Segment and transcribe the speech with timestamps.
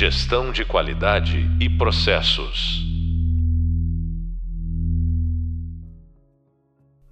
[0.00, 2.86] Gestão de qualidade e processos.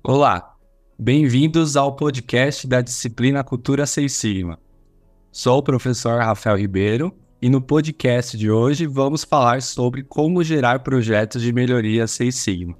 [0.04, 0.54] Olá,
[0.96, 4.56] bem-vindos ao podcast da disciplina Cultura Seis Sigma.
[5.32, 7.12] Sou o professor Rafael Ribeiro
[7.42, 12.78] e no podcast de hoje vamos falar sobre como gerar projetos de melhoria Seis Sigma.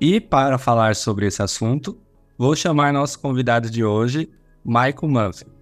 [0.00, 1.98] E para falar sobre esse assunto,
[2.38, 4.30] vou chamar nosso convidado de hoje,
[4.64, 5.53] Michael Muffin.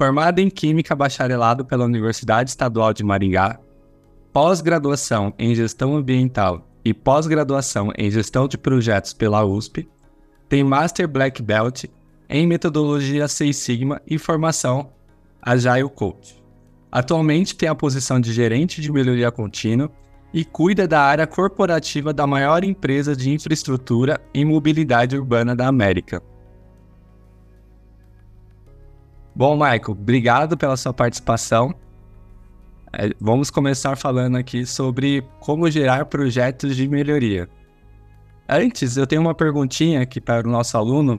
[0.00, 3.60] Formado em Química Bacharelado pela Universidade Estadual de Maringá,
[4.32, 9.86] pós-graduação em Gestão Ambiental e pós-graduação em Gestão de Projetos pela USP,
[10.48, 11.84] tem Master Black Belt
[12.30, 14.90] em Metodologia Seis Sigma e formação
[15.42, 16.42] Agile Coach.
[16.90, 19.92] Atualmente tem a posição de gerente de melhoria contínua
[20.32, 26.22] e cuida da área corporativa da maior empresa de infraestrutura e mobilidade urbana da América.
[29.40, 31.74] Bom, Michael, obrigado pela sua participação.
[32.92, 37.48] É, vamos começar falando aqui sobre como gerar projetos de melhoria.
[38.46, 41.18] Antes, eu tenho uma perguntinha aqui para o nosso aluno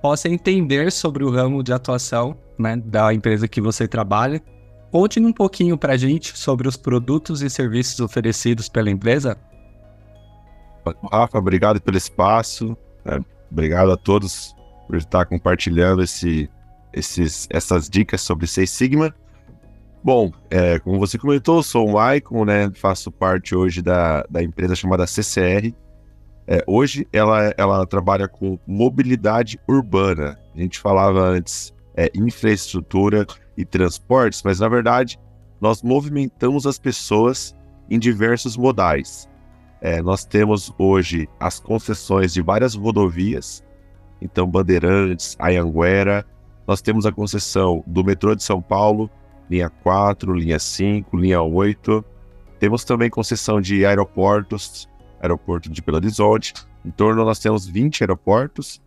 [0.00, 4.42] possa entender sobre o ramo de atuação né, da empresa que você trabalha
[4.92, 9.38] Conte um pouquinho para a gente sobre os produtos e serviços oferecidos pela empresa.
[11.10, 12.76] Rafa, obrigado pelo espaço.
[13.06, 13.18] É,
[13.50, 14.54] obrigado a todos
[14.86, 16.46] por estar compartilhando esse,
[16.92, 19.14] esses, essas dicas sobre Seis Sigma.
[20.04, 22.70] Bom, é, como você comentou, sou o Maicon, né?
[22.74, 25.72] Faço parte hoje da, da empresa chamada CCR.
[26.46, 30.38] É, hoje ela, ela trabalha com mobilidade urbana.
[30.54, 35.18] A gente falava antes é, infraestrutura e transportes, mas na verdade
[35.60, 37.54] nós movimentamos as pessoas
[37.88, 39.28] em diversos modais.
[39.80, 43.64] É, nós temos hoje as concessões de várias rodovias,
[44.20, 46.24] então Bandeirantes, Ayanguera,
[46.66, 49.10] nós temos a concessão do metrô de São Paulo,
[49.50, 52.04] linha 4, linha 5, linha 8.
[52.58, 54.88] Temos também concessão de aeroportos,
[55.20, 56.54] aeroporto de Belo Horizonte.
[56.84, 58.80] Em torno nós temos 20 aeroportos,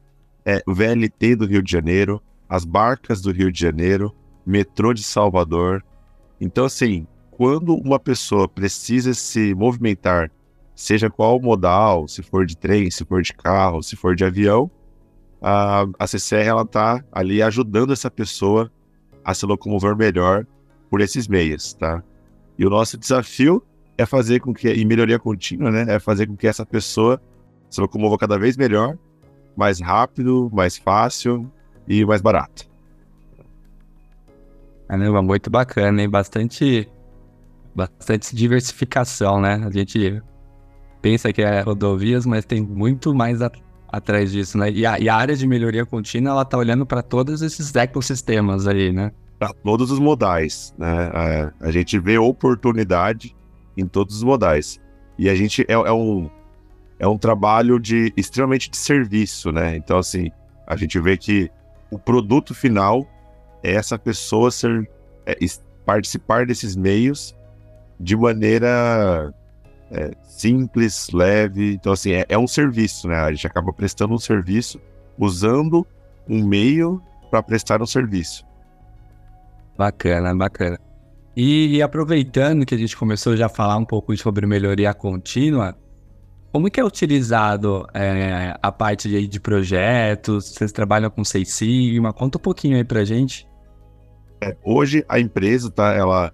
[0.45, 4.13] é, VLT do Rio de Janeiro, as barcas do Rio de Janeiro,
[4.45, 5.83] metrô de Salvador.
[6.39, 10.31] Então, assim, quando uma pessoa precisa se movimentar,
[10.75, 14.69] seja qual modal, se for de trem, se for de carro, se for de avião,
[15.41, 18.71] a, a CCR ela está ali ajudando essa pessoa
[19.23, 20.45] a se locomover melhor
[20.89, 22.03] por esses meios, tá?
[22.57, 23.63] E o nosso desafio
[23.97, 25.85] é fazer com que, e melhoria contínua, né?
[25.95, 27.21] É fazer com que essa pessoa
[27.69, 28.97] se locomova cada vez melhor,
[29.55, 31.51] mais rápido, mais fácil
[31.87, 32.69] e mais barato.
[34.87, 36.09] Caramba, muito bacana, hein?
[36.09, 36.87] Bastante,
[37.73, 39.55] bastante diversificação, né?
[39.65, 40.21] A gente
[41.01, 43.41] pensa que é rodovias, mas tem muito mais
[43.95, 44.69] atrás disso, né?
[44.71, 48.67] E a, e a, área de melhoria contínua, ela tá olhando para todos esses ecossistemas
[48.67, 49.11] aí, né?
[49.39, 51.11] Para todos os modais, né?
[51.61, 53.33] A, a, gente vê oportunidade
[53.77, 54.81] em todos os modais.
[55.17, 56.29] E a gente é, é um
[56.99, 59.77] é um trabalho de extremamente de serviço, né?
[59.77, 60.29] Então assim,
[60.67, 61.49] a gente vê que
[61.89, 63.07] o produto final
[63.63, 64.89] é essa pessoa ser
[65.25, 65.37] é,
[65.85, 67.33] participar desses meios
[67.97, 69.33] de maneira
[69.91, 71.73] é, simples, leve.
[71.73, 73.15] Então, assim, é, é, um serviço, né?
[73.15, 74.79] A gente acaba prestando um serviço
[75.17, 75.85] usando
[76.27, 78.45] um meio para prestar um serviço.
[79.77, 80.79] Bacana, bacana.
[81.35, 85.75] E, e, aproveitando que a gente começou já a falar um pouco sobre melhoria contínua,
[86.51, 90.53] como que é utilizado é, a parte de, de, projetos?
[90.53, 92.13] Vocês trabalham com Seis Sigma?
[92.13, 93.45] Conta um pouquinho aí pra gente.
[94.41, 96.33] É, hoje a empresa, tá, ela,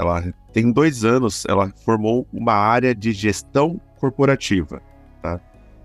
[0.00, 4.82] ela tem dois anos, ela formou uma área de gestão corporativa,
[5.22, 5.40] tá?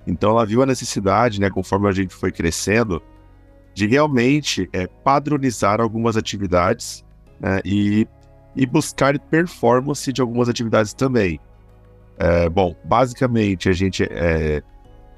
[0.08, 3.02] Então ela viu a necessidade, né, conforme a gente foi crescendo,
[3.74, 7.04] de realmente é, padronizar algumas atividades
[7.40, 8.08] né, e,
[8.56, 11.40] e buscar performance de algumas atividades também.
[12.18, 14.64] É, bom, basicamente a gente é,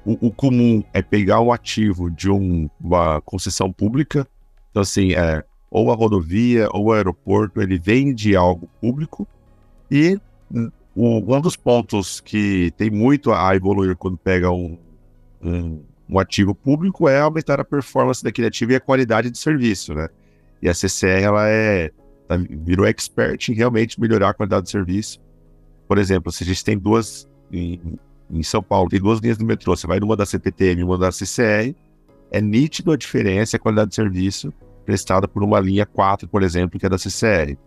[0.04, 4.26] o, o, comum é pegar um ativo de um, uma concessão pública,
[4.70, 9.26] então assim, é, ou a rodovia ou o aeroporto ele vende algo público
[9.90, 10.18] e
[10.96, 14.78] um dos pontos que tem muito a evoluir quando pega um,
[15.42, 19.94] um, um ativo público é aumentar a performance daquele ativo e a qualidade de serviço,
[19.94, 20.08] né?
[20.60, 21.92] E a CCR ela é
[22.64, 25.20] virou expert em realmente melhorar a qualidade de serviço
[25.88, 27.26] por exemplo, se a gente tem duas.
[27.50, 27.80] Em,
[28.30, 30.98] em São Paulo, tem duas linhas do metrô, você vai numa da CPTM e uma
[30.98, 31.74] da CCR,
[32.30, 34.52] é nítido a diferença a qualidade de serviço
[34.88, 37.58] prestada por uma linha 4, por exemplo, que é da CCR.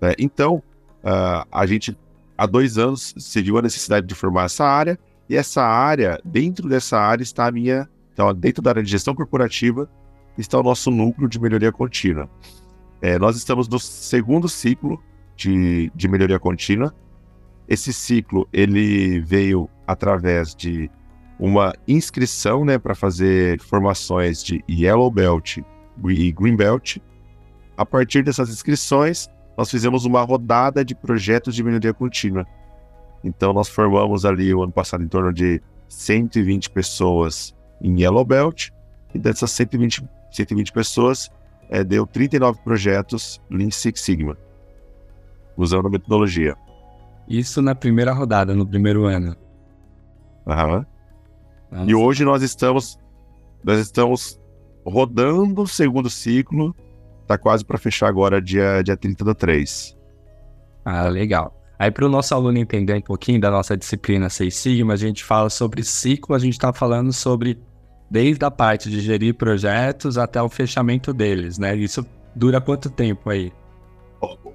[0.00, 1.96] É, então, uh, a gente,
[2.36, 4.98] há dois anos, se viu a necessidade de formar essa área,
[5.30, 9.14] e essa área, dentro dessa área está a minha, então, dentro da área de gestão
[9.14, 9.88] corporativa,
[10.36, 12.28] está o nosso núcleo de melhoria contínua.
[13.00, 15.00] É, nós estamos no segundo ciclo
[15.36, 16.92] de, de melhoria contínua.
[17.68, 20.90] Esse ciclo ele veio através de
[21.38, 25.60] uma inscrição né, para fazer formações de Yellow Belt
[26.08, 26.98] e Green Belt.
[27.76, 32.46] A partir dessas inscrições, nós fizemos uma rodada de projetos de melhoria contínua.
[33.24, 38.70] Então, nós formamos ali o ano passado em torno de 120 pessoas em Yellow Belt,
[39.14, 41.30] e dessas 120, 120 pessoas,
[41.68, 44.36] é, deu 39 projetos Lean Six Sigma,
[45.56, 46.56] usando a metodologia.
[47.28, 49.36] Isso na primeira rodada, no primeiro ano.
[50.46, 50.86] Aham.
[51.86, 52.98] E hoje nós estamos
[53.64, 54.38] nós estamos
[54.84, 56.74] rodando o segundo ciclo,
[57.26, 59.96] tá quase para fechar agora dia, dia 30 do 3.
[60.84, 61.58] Ah, legal.
[61.78, 65.24] Aí para o nosso aluno entender um pouquinho da nossa disciplina 6 Sigma, a gente
[65.24, 67.58] fala sobre ciclo, a gente está falando sobre
[68.10, 71.74] desde a parte de gerir projetos até o fechamento deles, né?
[71.74, 72.06] Isso
[72.36, 73.52] dura quanto tempo aí?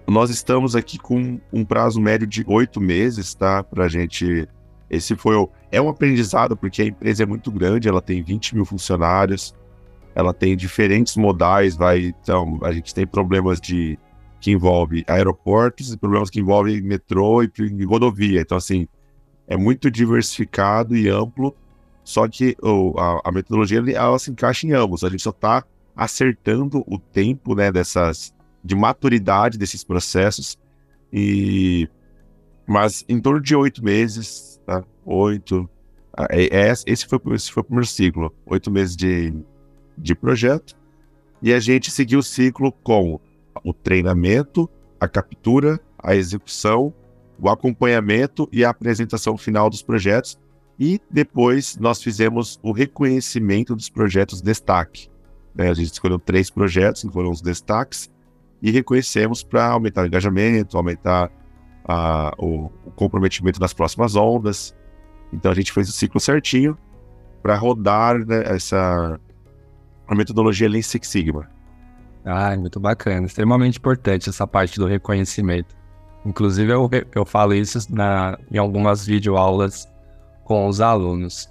[0.07, 3.62] Nós estamos aqui com um prazo médio de oito meses, tá?
[3.63, 4.47] Para a gente
[4.89, 8.56] esse foi o, é um aprendizado porque a empresa é muito grande, ela tem 20
[8.56, 9.53] mil funcionários,
[10.17, 13.99] ela tem diferentes modais, vai então a gente tem problemas de
[14.41, 18.41] que envolve aeroportos e problemas que envolvem metrô e, e rodovia.
[18.41, 18.87] Então assim
[19.47, 21.55] é muito diversificado e amplo,
[22.03, 25.03] só que oh, a, a, metodologia ela se encaixa em ambos.
[25.03, 25.63] A gente só está
[25.95, 28.33] acertando o tempo né, dessas
[28.63, 30.57] de maturidade desses processos
[31.13, 31.87] e
[32.65, 34.83] mas em torno de oito meses tá?
[35.05, 35.69] Oito.
[36.15, 38.35] Ah, é, é, esse, foi, esse foi o primeiro ciclo.
[38.45, 39.33] Oito meses de,
[39.97, 40.75] de projeto.
[41.41, 43.19] E a gente seguiu o ciclo com
[43.63, 46.94] o treinamento, a captura, a execução,
[47.39, 50.39] o acompanhamento e a apresentação final dos projetos.
[50.79, 55.09] E depois nós fizemos o reconhecimento dos projetos destaque.
[55.55, 55.69] Né?
[55.69, 58.11] A gente escolheu três projetos que foram os destaques
[58.61, 61.31] e reconhecemos para aumentar o engajamento, aumentar
[61.88, 64.75] a, o, o, comprometimento das próximas ondas.
[65.31, 66.77] Então a gente fez o ciclo certinho
[67.41, 69.19] para rodar né, essa
[70.07, 71.50] a metodologia Lean Six Sigma.
[72.24, 75.75] Ah, muito bacana, extremamente importante essa parte do reconhecimento.
[76.25, 79.88] Inclusive eu, eu falo isso na, em algumas videoaulas
[80.44, 81.50] com os alunos.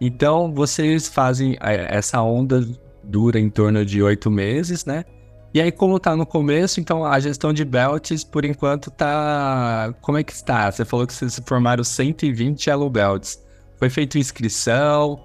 [0.00, 2.66] Então vocês fazem é, essa onda
[3.02, 5.04] dura em torno de oito meses, né?
[5.52, 9.92] E aí, como tá no começo, então a gestão de belts, por enquanto, tá.
[10.00, 10.70] Como é que está?
[10.70, 13.42] Você falou que vocês formaram 120 Yellow Belts.
[13.76, 15.20] Foi feita inscrição?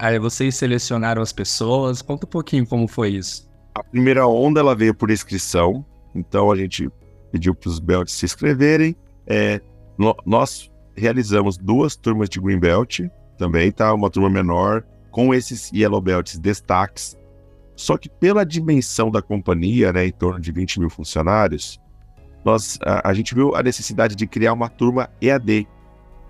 [0.00, 2.00] Aí vocês selecionaram as pessoas?
[2.00, 3.48] Conta um pouquinho como foi isso.
[3.74, 5.84] A primeira onda ela veio por inscrição,
[6.14, 6.90] então a gente
[7.30, 8.96] pediu para os belts se inscreverem.
[9.26, 9.60] É,
[9.98, 13.00] no, nós realizamos duas turmas de Green Belt
[13.36, 13.92] também, tá?
[13.92, 17.16] Uma turma menor com esses Yellow Belts destaques
[17.76, 21.78] só que pela dimensão da companhia, né, em torno de 20 mil funcionários,
[22.42, 25.68] nós, a, a gente viu a necessidade de criar uma turma EAD.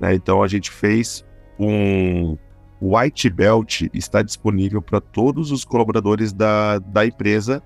[0.01, 0.15] Né?
[0.15, 1.25] Então a gente fez
[1.59, 2.37] um
[2.81, 7.63] White Belt, está disponível para todos os colaboradores da, da empresa.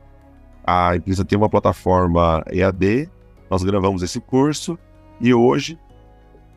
[0.64, 3.10] A empresa tem uma plataforma EAD,
[3.50, 4.78] nós gravamos esse curso
[5.20, 5.78] e hoje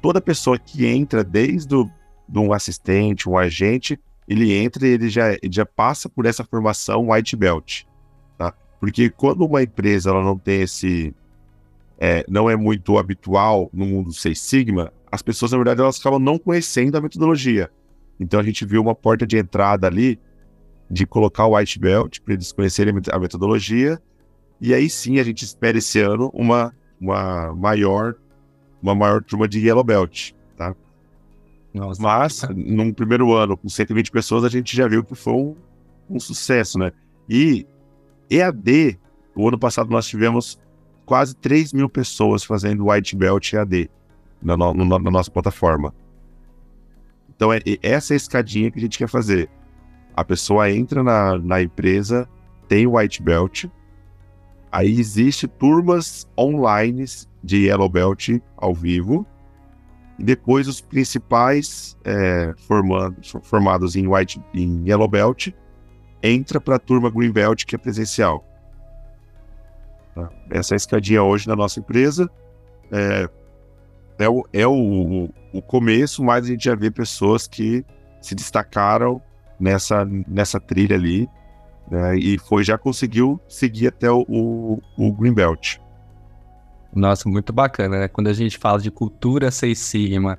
[0.02, 1.90] toda pessoa que entra, desde o,
[2.28, 3.98] de um assistente, um agente,
[4.28, 7.84] ele entra e ele já, ele já passa por essa formação white belt,
[8.38, 8.54] tá?
[8.80, 11.16] Porque quando uma empresa ela não tem esse,
[11.98, 16.19] é, não é muito habitual no mundo Seis Sigma, as pessoas na verdade elas acabam
[16.19, 17.72] não conhecendo a metodologia.
[18.20, 20.20] Então a gente viu uma porta de entrada ali
[20.90, 24.00] de colocar o white belt para eles conhecerem a metodologia
[24.62, 28.16] e aí sim a gente espera esse ano uma, uma maior
[28.82, 30.76] uma maior turma de yellow belt, tá?
[31.74, 32.02] Nossa.
[32.02, 35.56] Mas, num primeiro ano, com 120 pessoas, a gente já viu que foi um,
[36.10, 36.92] um sucesso, né?
[37.30, 37.66] E
[38.30, 39.00] EAD,
[39.34, 40.60] o ano passado nós tivemos
[41.06, 43.90] quase 3 mil pessoas fazendo White Belt EAD
[44.42, 45.94] na, no, na, na nossa plataforma.
[47.44, 49.50] Então, é, essa é a escadinha que a gente quer fazer.
[50.16, 52.26] A pessoa entra na, na empresa,
[52.69, 53.66] tem White Belt,
[54.71, 57.04] aí existe turmas online
[57.44, 59.28] de Yellow Belt ao vivo,
[60.18, 65.50] e depois os principais é, formados, formados em White em Yellow Belt
[66.21, 68.42] entra para a turma Green Belt que é presencial.
[70.16, 70.30] Tá?
[70.50, 72.30] Essa é a escadinha hoje na nossa empresa.
[72.90, 73.28] É,
[74.20, 77.86] é, o, é o, o, começo, mas a gente já vê pessoas que
[78.22, 79.22] se destacaram
[79.60, 81.28] nessa, nessa trilha ali
[81.90, 85.78] né, e foi já conseguiu seguir até o, o, o Green Belt.
[86.96, 88.08] Nossa, muito bacana, né?
[88.08, 90.38] Quando a gente fala de cultura Seis Sigma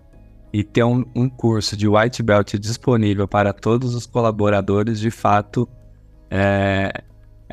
[0.53, 5.69] e ter um, um, curso de White Belt disponível para todos os colaboradores, de fato,
[6.31, 7.03] é,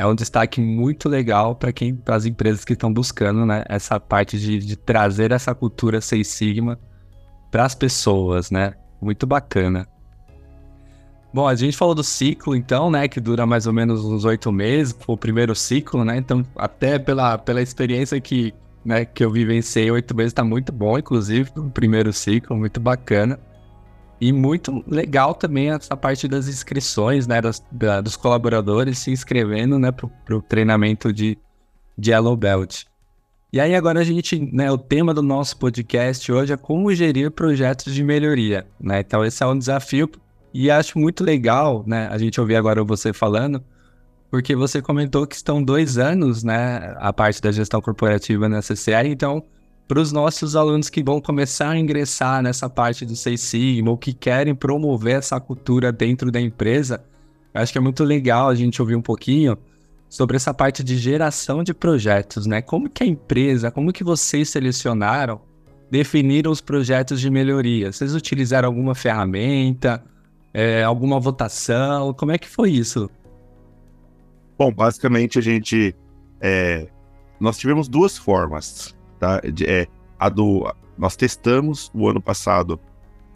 [0.01, 3.99] é um destaque muito legal para quem, para as empresas que estão buscando, né, essa
[3.99, 6.79] parte de, de trazer essa cultura Seis Sigma
[7.51, 8.73] para as pessoas, né?
[8.99, 9.87] Muito bacana.
[11.31, 14.51] Bom, a gente falou do ciclo, então, né, que dura mais ou menos uns oito
[14.51, 16.17] meses, o primeiro ciclo, né?
[16.17, 20.97] Então, até pela, pela experiência que, né, que eu vivenciei, oito meses está muito bom,
[20.97, 23.39] inclusive, o primeiro ciclo, muito bacana.
[24.21, 29.79] E muito legal também essa parte das inscrições, né, das, da, dos colaboradores se inscrevendo,
[29.79, 31.39] né, para o treinamento de,
[31.97, 32.83] de Yellow Belt.
[33.51, 37.31] E aí agora a gente, né, o tema do nosso podcast hoje é como gerir
[37.31, 38.99] projetos de melhoria, né?
[38.99, 40.09] Então esse é um desafio
[40.53, 43.61] e acho muito legal, né, a gente ouvir agora você falando,
[44.29, 49.07] porque você comentou que estão dois anos, né, a parte da gestão corporativa na CCR,
[49.07, 49.43] então
[49.91, 53.97] para os nossos alunos que vão começar a ingressar nessa parte do Seis Sigma ou
[53.97, 57.03] que querem promover essa cultura dentro da empresa,
[57.53, 59.57] acho que é muito legal a gente ouvir um pouquinho
[60.07, 62.61] sobre essa parte de geração de projetos, né?
[62.61, 65.41] Como que a empresa, como que vocês selecionaram,
[65.91, 67.91] definiram os projetos de melhoria?
[67.91, 70.01] Vocês utilizaram alguma ferramenta,
[70.53, 72.13] é, alguma votação?
[72.13, 73.09] Como é que foi isso?
[74.57, 75.93] Bom, basicamente a gente
[76.39, 76.87] é,
[77.41, 79.39] nós tivemos duas formas tá?
[79.67, 79.87] É,
[80.19, 82.79] a do, nós testamos o ano passado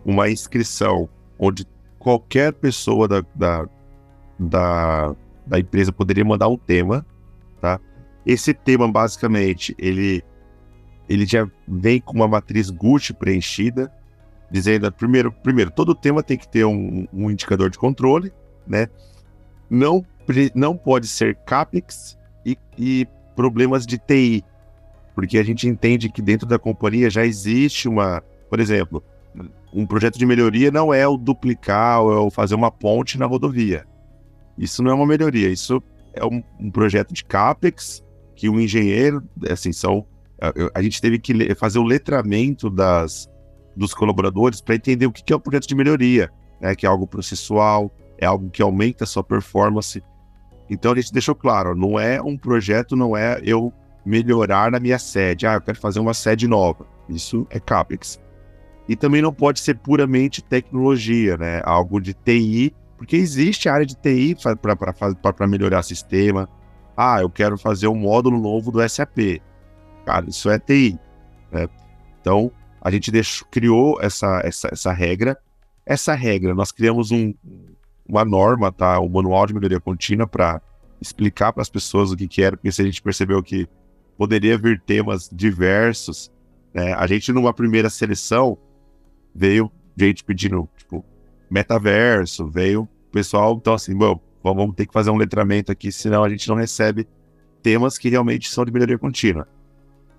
[0.03, 1.65] uma inscrição onde
[1.99, 3.69] qualquer pessoa da, da,
[4.39, 5.15] da,
[5.45, 7.05] da empresa poderia mandar um tema,
[7.61, 7.79] tá?
[8.25, 10.23] Esse tema, basicamente, ele,
[11.07, 13.91] ele já vem com uma matriz Gucci preenchida,
[14.49, 18.33] dizendo, primeiro, primeiro todo tema tem que ter um, um indicador de controle,
[18.65, 18.87] né?
[19.69, 20.03] Não,
[20.55, 24.43] não pode ser CAPEX e, e problemas de TI,
[25.15, 29.01] porque a gente entende que dentro da companhia já existe uma, por exemplo,
[29.73, 33.25] um projeto de melhoria não é o duplicar ou é o fazer uma ponte na
[33.25, 33.85] rodovia.
[34.57, 35.81] Isso não é uma melhoria, isso
[36.13, 38.03] é um, um projeto de CAPEX
[38.35, 40.05] que o engenheiro, assim, são.
[40.39, 43.29] A, a gente teve que fazer o letramento das,
[43.75, 46.29] dos colaboradores para entender o que é o projeto de melhoria,
[46.59, 46.75] né?
[46.75, 50.03] que é algo processual, é algo que aumenta a sua performance.
[50.69, 53.71] Então a gente deixou claro, não é um projeto, não é eu
[54.05, 55.47] melhorar na minha sede.
[55.47, 56.85] Ah, eu quero fazer uma sede nova.
[57.09, 58.19] Isso é CAPEX.
[58.87, 61.61] E também não pode ser puramente tecnologia, né?
[61.65, 64.37] Algo de TI, porque existe área de TI
[65.35, 66.47] para melhorar sistema.
[66.95, 69.41] Ah, eu quero fazer um módulo novo do SAP.
[70.05, 70.99] Cara, isso é TI.
[71.51, 71.67] Né?
[72.21, 75.37] Então, a gente deixou, criou essa, essa, essa regra.
[75.85, 77.33] Essa regra, nós criamos um,
[78.07, 78.99] uma norma, tá?
[78.99, 80.61] Um manual de melhoria contínua para
[81.01, 83.67] explicar para as pessoas o que, que era, porque se a gente percebeu que
[84.17, 86.31] poderia vir temas diversos.
[86.73, 86.93] Né?
[86.93, 88.57] A gente, numa primeira seleção,
[89.33, 91.05] veio gente pedindo, tipo,
[91.49, 96.29] metaverso, veio pessoal, então assim, bom, vamos ter que fazer um letramento aqui, senão a
[96.29, 97.07] gente não recebe
[97.63, 99.47] temas que realmente são de melhoria contínua.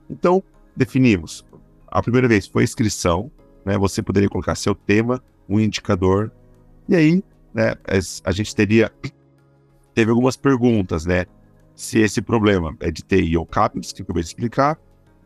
[0.08, 0.42] Então,
[0.74, 1.44] definimos.
[1.86, 3.30] A primeira vez foi inscrição,
[3.64, 3.76] né?
[3.78, 6.32] Você poderia colocar seu tema, um indicador,
[6.88, 7.74] e aí, né,
[8.24, 8.92] a gente teria
[9.94, 11.24] teve algumas perguntas, né?
[11.76, 14.78] Se esse problema é de TI ou CAPEX, que eu de explicar,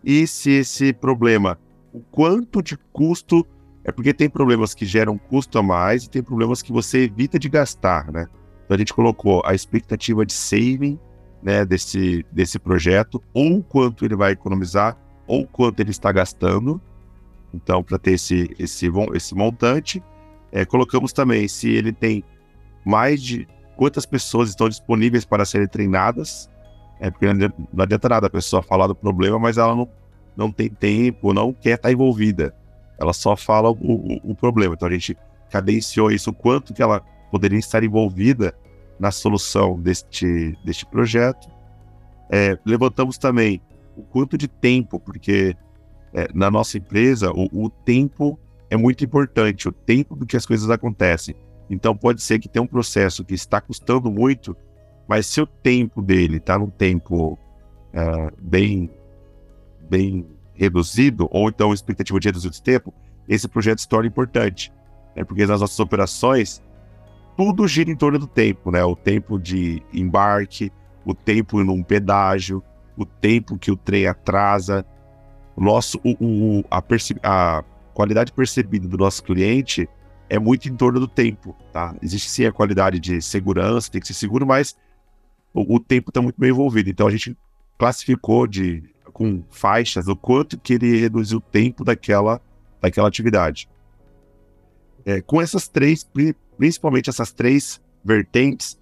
[0.04, 1.58] e se esse problema,
[1.92, 3.46] o quanto de custo,
[3.84, 7.38] é porque tem problemas que geram custo a mais e tem problemas que você evita
[7.38, 8.26] de gastar, né?
[8.64, 10.98] Então a gente colocou a expectativa de saving,
[11.42, 16.80] né, desse, desse projeto, ou quanto ele vai economizar, ou quanto ele está gastando,
[17.54, 20.02] então para ter esse, esse, esse montante,
[20.52, 22.24] é, colocamos também se ele tem
[22.84, 23.46] mais de
[23.80, 26.50] quantas pessoas estão disponíveis para serem treinadas.
[27.00, 29.88] É porque não adianta nada a pessoa falar do problema, mas ela não,
[30.36, 32.54] não tem tempo, não quer estar envolvida.
[32.98, 34.74] Ela só fala o, o, o problema.
[34.74, 35.16] Então a gente
[35.48, 38.54] cadenciou isso, o quanto que ela poderia estar envolvida
[38.98, 41.48] na solução deste, deste projeto.
[42.30, 43.62] É, levantamos também
[43.96, 45.56] o quanto de tempo, porque
[46.12, 50.44] é, na nossa empresa o, o, tempo é muito importante, o tempo do que as
[50.44, 51.34] coisas acontecem.
[51.70, 54.56] Então pode ser que tenha um processo que está custando muito,
[55.08, 57.38] mas se o tempo dele está num tempo
[57.94, 58.90] uh, bem,
[59.88, 62.92] bem reduzido, ou então expectativa de reduzir o tempo,
[63.28, 64.72] esse projeto se torna importante.
[65.14, 65.22] Né?
[65.24, 66.60] Porque nas nossas operações,
[67.36, 68.84] tudo gira em torno do tempo, né?
[68.84, 70.72] O tempo de embarque,
[71.04, 72.62] o tempo num pedágio,
[72.96, 74.84] o tempo que o trem atrasa,
[75.56, 76.82] nosso, o, o a,
[77.22, 79.88] a qualidade percebida do nosso cliente
[80.30, 81.94] é muito em torno do tempo, tá?
[82.00, 84.76] Existe sim a qualidade de segurança, tem que ser seguro, mas
[85.52, 86.88] o, o tempo está muito bem envolvido.
[86.88, 87.36] Então a gente
[87.76, 92.40] classificou de com faixas o quanto que ele reduziu o tempo daquela,
[92.80, 93.68] daquela atividade.
[95.04, 96.08] É, com essas três,
[96.56, 98.78] principalmente essas três vertentes,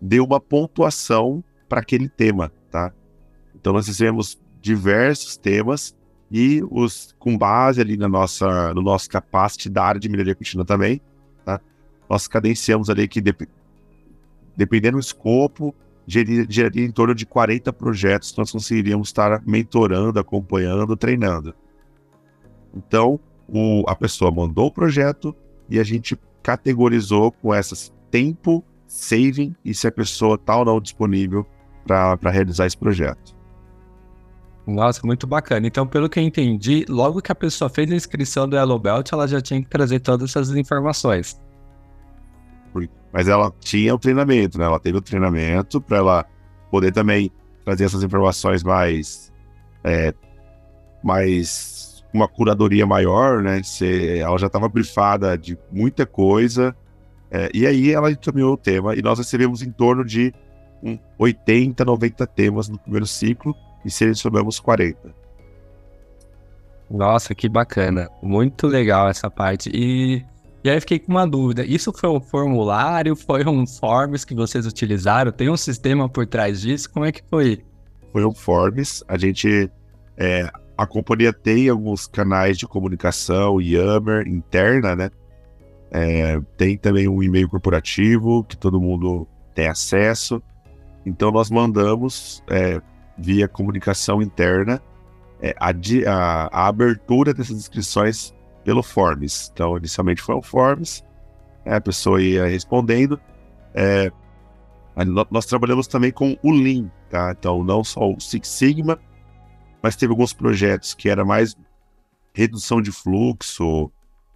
[0.00, 2.92] deu uma pontuação para aquele tema, tá?
[3.54, 5.95] Então nós recebemos diversos temas
[6.30, 10.64] e os com base ali na nossa no nosso capacity da área de melhoria contínua
[10.64, 11.00] também,
[11.44, 11.60] tá?
[12.08, 13.48] Nós cadenciamos ali que dep
[14.56, 15.74] dependendo do escopo,
[16.06, 21.54] geraria, geraria em torno de 40 projetos que nós conseguiríamos estar mentorando, acompanhando, treinando.
[22.74, 25.36] Então, o, a pessoa mandou o projeto
[25.68, 30.80] e a gente categorizou com essas tempo, saving e se a pessoa está ou não
[30.80, 31.46] disponível
[31.86, 33.35] para realizar esse projeto.
[34.66, 35.66] Nossa, muito bacana.
[35.66, 39.12] Então, pelo que eu entendi, logo que a pessoa fez a inscrição do Yellow Belt,
[39.12, 41.40] ela já tinha que trazer todas essas informações.
[43.12, 44.64] Mas ela tinha o treinamento, né?
[44.64, 46.26] Ela teve o treinamento para ela
[46.70, 47.30] poder também
[47.64, 49.32] trazer essas informações mais,
[49.84, 50.12] é,
[51.02, 53.62] mais uma curadoria maior, né?
[53.62, 56.76] Se, ela já estava brifada de muita coisa.
[57.30, 60.34] É, e aí ela encaminhou o tema e nós recebemos em torno de
[60.82, 63.54] um 80, 90 temas no primeiro ciclo
[63.86, 65.14] e selecionamos 40.
[66.90, 68.10] Nossa, que bacana.
[68.20, 69.70] Muito legal essa parte.
[69.72, 70.24] E,
[70.62, 71.64] e aí fiquei com uma dúvida.
[71.64, 73.14] Isso foi um formulário?
[73.14, 75.30] Foi um forms que vocês utilizaram?
[75.30, 76.90] Tem um sistema por trás disso?
[76.90, 77.64] Como é que foi?
[78.12, 79.04] Foi um forms.
[79.06, 79.70] A gente...
[80.16, 85.10] É, a companhia tem alguns canais de comunicação, Yammer, interna, né?
[85.90, 90.42] É, tem também um e-mail corporativo que todo mundo tem acesso.
[91.04, 92.80] Então nós mandamos é,
[93.18, 94.80] via comunicação interna
[95.40, 99.50] é, a, a, a, abertura dessas inscrições pelo Forms.
[99.52, 101.04] Então, inicialmente foi o Forms,
[101.64, 103.20] né, a pessoa ia respondendo.
[103.74, 104.10] É,
[105.30, 107.34] nós trabalhamos também com o Lean, tá?
[107.38, 108.98] Então, não só o Six Sigma,
[109.82, 111.54] mas teve alguns projetos que era mais
[112.32, 113.90] redução de fluxo,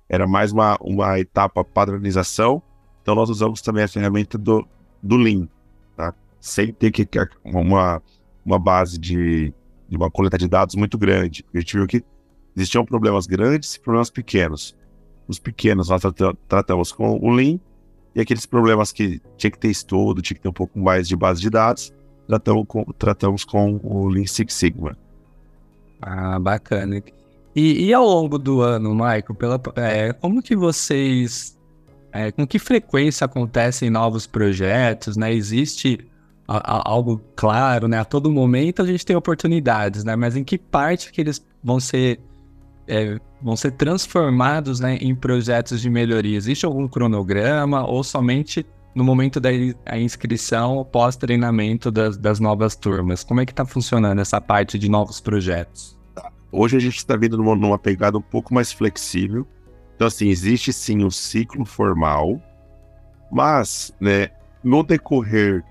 [0.09, 2.63] era mais uma, uma etapa padronização.
[3.01, 4.67] Então, nós usamos também a ferramenta do,
[5.03, 5.49] do Lean,
[5.97, 6.15] tá?
[6.39, 7.09] Sem ter que
[7.43, 8.03] uma
[8.45, 9.53] uma base de,
[9.89, 11.45] de uma coleta de dados muito grande.
[11.55, 12.05] A gente viu que
[12.57, 14.77] existiam problemas grandes e problemas pequenos.
[15.29, 16.03] Os pequenos nós
[16.49, 17.59] tratamos com o Lean
[18.15, 21.15] e aqueles problemas que tinha que ter estudo, tinha que ter um pouco mais de
[21.15, 21.93] base de dados,
[22.27, 24.97] tratamos com, tratamos com o Lean Six Sigma.
[26.03, 27.03] Ah, bacana.
[27.55, 31.59] E, e ao longo do ano, Michael, pela, é, como que vocês,
[32.13, 35.33] é, com que frequência acontecem novos projetos, né?
[35.33, 36.11] Existe
[36.51, 38.01] a, a, algo claro, né?
[38.01, 40.17] A todo momento a gente tem oportunidades, né?
[40.17, 42.21] Mas em que parte que eles vão ser
[42.89, 46.37] é, vão ser transformados né, em projetos de melhoria?
[46.37, 49.53] Existe algum cronograma ou somente no momento da
[49.97, 53.23] inscrição pós-treinamento das, das, novas turmas?
[53.23, 55.97] Como é que está funcionando essa parte de novos projetos?
[56.51, 59.47] Hoje a gente está vindo numa, numa, pegada um pouco mais flexível.
[59.95, 62.43] Então, assim, existe sim um ciclo formal,
[63.31, 64.31] mas né,
[64.65, 65.63] no decorrer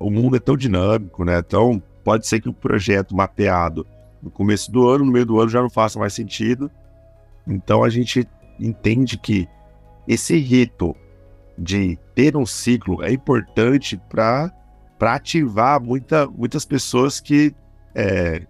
[0.00, 1.38] o mundo é tão dinâmico, né?
[1.38, 3.86] Então, pode ser que o projeto mapeado
[4.22, 6.70] no começo do ano, no meio do ano, já não faça mais sentido.
[7.46, 8.26] Então, a gente
[8.58, 9.46] entende que
[10.08, 10.96] esse rito
[11.56, 14.50] de ter um ciclo é importante para
[15.00, 17.54] ativar muita, muitas pessoas que
[17.94, 18.46] é,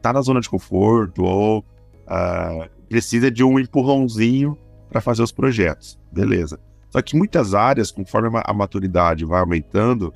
[0.00, 4.56] tá na zona de conforto ou uh, precisa de um empurrãozinho
[4.88, 5.98] para fazer os projetos.
[6.10, 6.58] Beleza.
[6.90, 10.12] Só que muitas áreas, conforme a maturidade vai aumentando,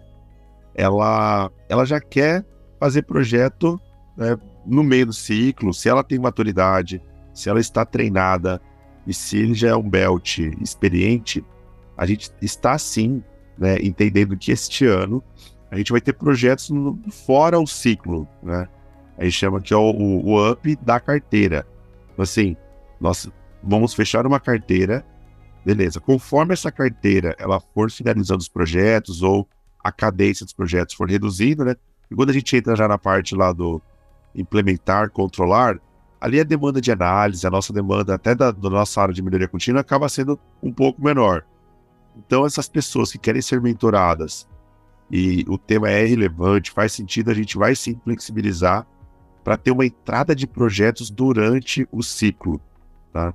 [0.75, 2.45] ela, ela já quer
[2.79, 3.81] fazer projeto
[4.17, 7.03] né, no meio do ciclo, se ela tem maturidade,
[7.35, 8.61] se ela está treinada
[9.07, 11.45] e se ele já é um belt experiente,
[11.97, 13.23] a gente está sim
[13.59, 15.23] né, entendendo que este ano
[15.71, 18.69] a gente vai ter projetos no, fora o ciclo, né?
[19.17, 21.67] A gente chama que é o, o, up da carteira.
[22.13, 22.57] Então, assim,
[23.01, 23.31] nós
[23.63, 25.05] vamos fechar uma carteira,
[25.65, 25.99] beleza.
[25.99, 29.49] Conforme essa carteira ela for finalizando os projetos ou
[29.83, 31.75] a cadência dos projetos for reduzindo, né?
[32.11, 33.81] E quando a gente entra já na parte lá do
[34.35, 35.79] implementar, controlar,
[36.21, 39.49] ali a demanda de análise, a nossa demanda até da, da nossa área de melhoria
[39.49, 41.45] contínua acaba sendo um pouco menor.
[42.17, 44.47] Então, essas pessoas que querem ser mentoradas
[45.11, 48.87] e o tema é relevante, faz sentido, a gente vai sim flexibilizar
[49.43, 52.61] para ter uma entrada de projetos durante o ciclo,
[53.13, 53.35] tá?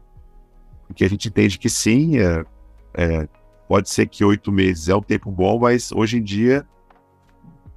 [0.88, 2.45] Porque a gente entende que sim, é,
[2.93, 3.27] é,
[3.67, 6.65] Pode ser que oito meses é um tempo bom, mas hoje em dia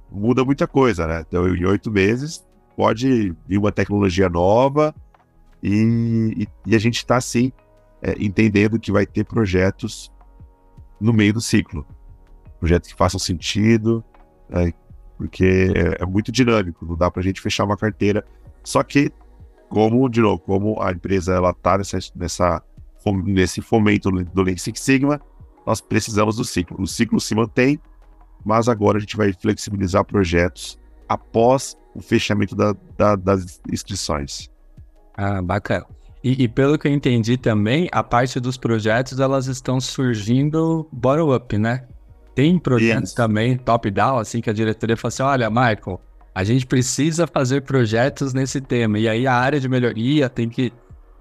[0.09, 1.23] muda muita coisa, né?
[1.27, 4.95] Então, em oito meses pode vir uma tecnologia nova
[5.61, 7.51] e, e, e a gente está, sim,
[8.01, 10.11] é, entendendo que vai ter projetos
[10.99, 11.85] no meio do ciclo.
[12.59, 14.03] Projetos que façam sentido,
[14.49, 14.73] é,
[15.17, 18.25] porque é, é, muito dinâmico, não dá para a gente fechar uma carteira.
[18.63, 19.11] Só que,
[19.69, 22.63] como, de novo, como a empresa está nessa, nessa,
[23.25, 25.21] nesse fomento do Lean Six Sigma,
[25.65, 26.81] nós precisamos do ciclo.
[26.81, 27.79] O ciclo se mantém
[28.43, 34.49] mas agora a gente vai flexibilizar projetos após o fechamento da, da, das inscrições.
[35.15, 35.85] Ah, bacana.
[36.23, 41.57] E, e, pelo que eu entendi também, a parte dos projetos elas estão surgindo bottom-up,
[41.57, 41.85] né?
[42.35, 45.99] Tem projetos também top-down, assim, que a diretoria fala assim: olha, Michael,
[46.33, 48.99] a gente precisa fazer projetos nesse tema.
[48.99, 50.71] E aí a área de melhoria tem que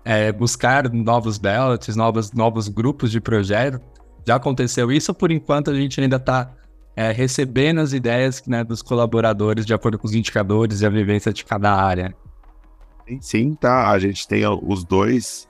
[0.05, 3.81] é, buscar novos ballots, novos, novos grupos de projeto.
[4.31, 6.53] Já aconteceu isso, por enquanto a gente ainda está
[6.95, 11.33] é, recebendo as ideias né, dos colaboradores de acordo com os indicadores e a vivência
[11.33, 12.15] de cada área.
[13.21, 13.91] Sim, tá.
[13.91, 15.49] A gente tem os dois.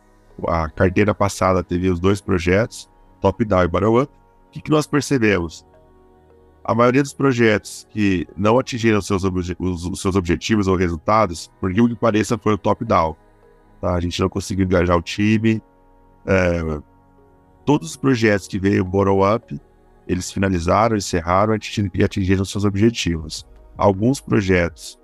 [0.48, 2.88] A carteira passada teve os dois projetos,
[3.20, 4.10] Top Down e Bottom Up.
[4.46, 5.62] O que, que nós percebemos?
[6.64, 11.70] A maioria dos projetos que não atingiram seus os, os, seus objetivos ou resultados, por
[11.70, 13.14] que pareça, foi o top-down.
[13.78, 13.92] Tá?
[13.94, 15.62] A gente não conseguiu engajar o time.
[16.24, 16.80] É,
[17.70, 19.56] todos os projetos que veio bottom-up,
[20.08, 21.54] eles finalizaram, encerraram
[21.94, 23.46] e atingiram seus objetivos.
[23.78, 24.98] Alguns projetos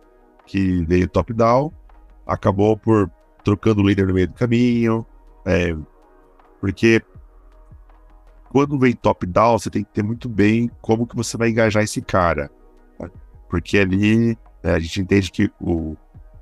[0.44, 1.72] que veio top-down,
[2.26, 3.09] acabou por
[3.44, 5.07] trocando o líder no meio do caminho,
[5.44, 5.76] é,
[6.61, 7.00] porque
[8.50, 12.02] quando vem top-down, você tem que ter muito bem como que você vai engajar esse
[12.02, 12.50] cara.
[12.98, 13.09] Né?
[13.48, 15.96] Porque ali né, a gente entende que o,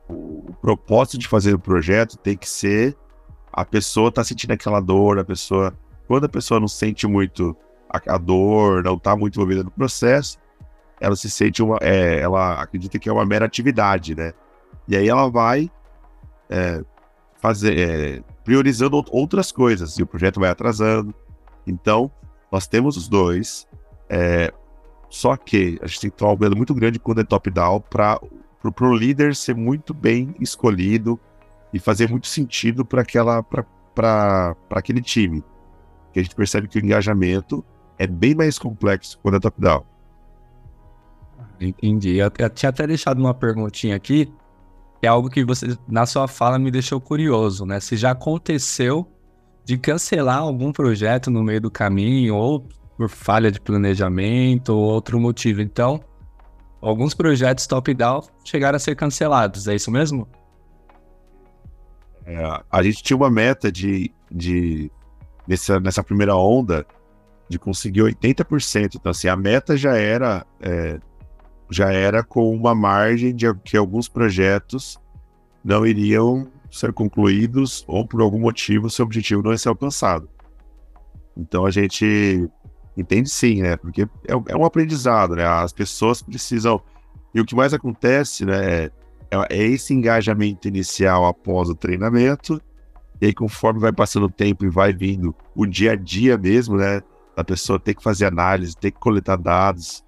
[0.08, 2.96] o, o, propósito de fazer o projeto tem que ser
[3.52, 5.72] a pessoa tá sentindo aquela dor, a pessoa.
[6.06, 7.56] Quando a pessoa não sente muito
[7.88, 10.38] a, a dor, não tá muito envolvida no processo,
[11.00, 11.78] ela se sente uma.
[11.80, 14.32] É, ela acredita que é uma mera atividade, né?
[14.86, 15.70] E aí ela vai
[16.48, 16.82] é,
[17.36, 21.14] fazer, é, priorizando outras coisas, e o projeto vai atrasando.
[21.66, 22.10] Então,
[22.50, 23.66] nós temos os dois,
[24.08, 24.52] é,
[25.08, 28.20] só que a gente tem que tomar um cuidado muito grande quando é top-down para
[28.80, 31.18] o líder ser muito bem escolhido
[31.72, 33.02] e fazer muito sentido para
[34.70, 35.42] aquele time.
[36.14, 37.62] Que a gente percebe que o engajamento
[37.98, 39.84] é bem mais complexo quando é top-down.
[41.60, 42.16] Entendi.
[42.16, 44.32] Eu, eu tinha até deixado uma perguntinha aqui
[45.06, 47.80] é algo que você, na sua fala, me deixou curioso, né?
[47.80, 49.06] Se já aconteceu
[49.64, 55.18] de cancelar algum projeto no meio do caminho, ou por falha de planejamento, ou outro
[55.18, 55.60] motivo.
[55.60, 56.00] Então,
[56.80, 60.28] alguns projetos top-down chegaram a ser cancelados, é isso mesmo?
[62.26, 64.90] É, a gente tinha uma meta de, de
[65.46, 66.86] nessa, nessa primeira onda
[67.48, 68.96] de conseguir 80%.
[68.96, 70.98] Então, assim, a meta já era é,
[71.70, 74.98] já era com uma margem de que alguns projetos
[75.64, 80.28] não iriam ser concluídos ou por algum motivo seu objetivo não ia ser alcançado.
[81.36, 82.48] Então a gente
[82.96, 83.76] entende sim, né?
[83.76, 85.46] Porque é, é um aprendizado, né?
[85.46, 86.80] As pessoas precisam.
[87.34, 88.84] E o que mais acontece, né?
[88.84, 88.90] É,
[89.50, 92.60] é esse engajamento inicial após o treinamento.
[93.20, 96.76] E aí, conforme vai passando o tempo e vai vindo o dia a dia mesmo,
[96.76, 97.00] né?
[97.36, 100.04] A pessoa tem que fazer análise, tem que coletar dados,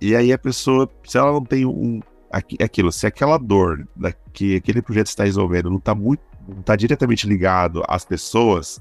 [0.00, 2.00] e aí a pessoa, se ela não tem um.
[2.30, 6.22] Aquilo, se aquela dor da, que aquele projeto está resolvendo não está muito.
[6.46, 8.80] não está diretamente ligado às pessoas,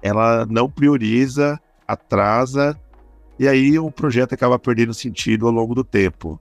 [0.00, 2.78] ela não prioriza, atrasa,
[3.38, 6.40] e aí o projeto acaba perdendo sentido ao longo do tempo.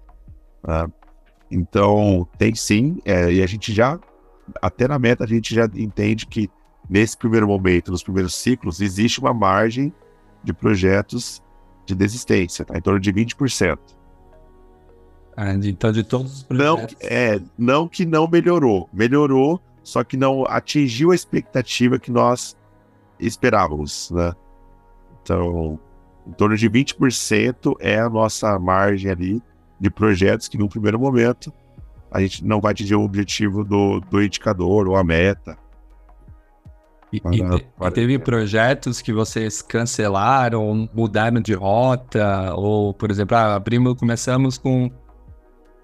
[0.66, 0.88] Né?
[1.50, 4.00] Então, tem sim, é, e a gente já,
[4.62, 6.50] até na meta, a gente já entende que
[6.90, 9.94] nesse primeiro momento, nos primeiros ciclos, existe uma margem
[10.44, 11.42] de projetos
[11.86, 12.78] de desistência, tá?
[12.78, 13.78] em torno de 20%.
[15.36, 16.96] Ah, então, de todos os projetos...
[17.02, 18.90] Não, é, não que não melhorou.
[18.92, 22.58] Melhorou, só que não atingiu a expectativa que nós
[23.20, 24.34] esperávamos, né?
[25.22, 25.80] Então,
[26.26, 29.42] em torno de 20% é a nossa margem ali
[29.80, 31.54] de projetos que, no primeiro momento,
[32.18, 35.56] a gente não vai atingir o objetivo do, do indicador ou a meta.
[37.14, 37.88] E, para, e, para...
[37.88, 44.58] e, teve projetos que vocês cancelaram, mudaram de rota, ou, por exemplo, ah, abrimos, começamos
[44.58, 44.92] com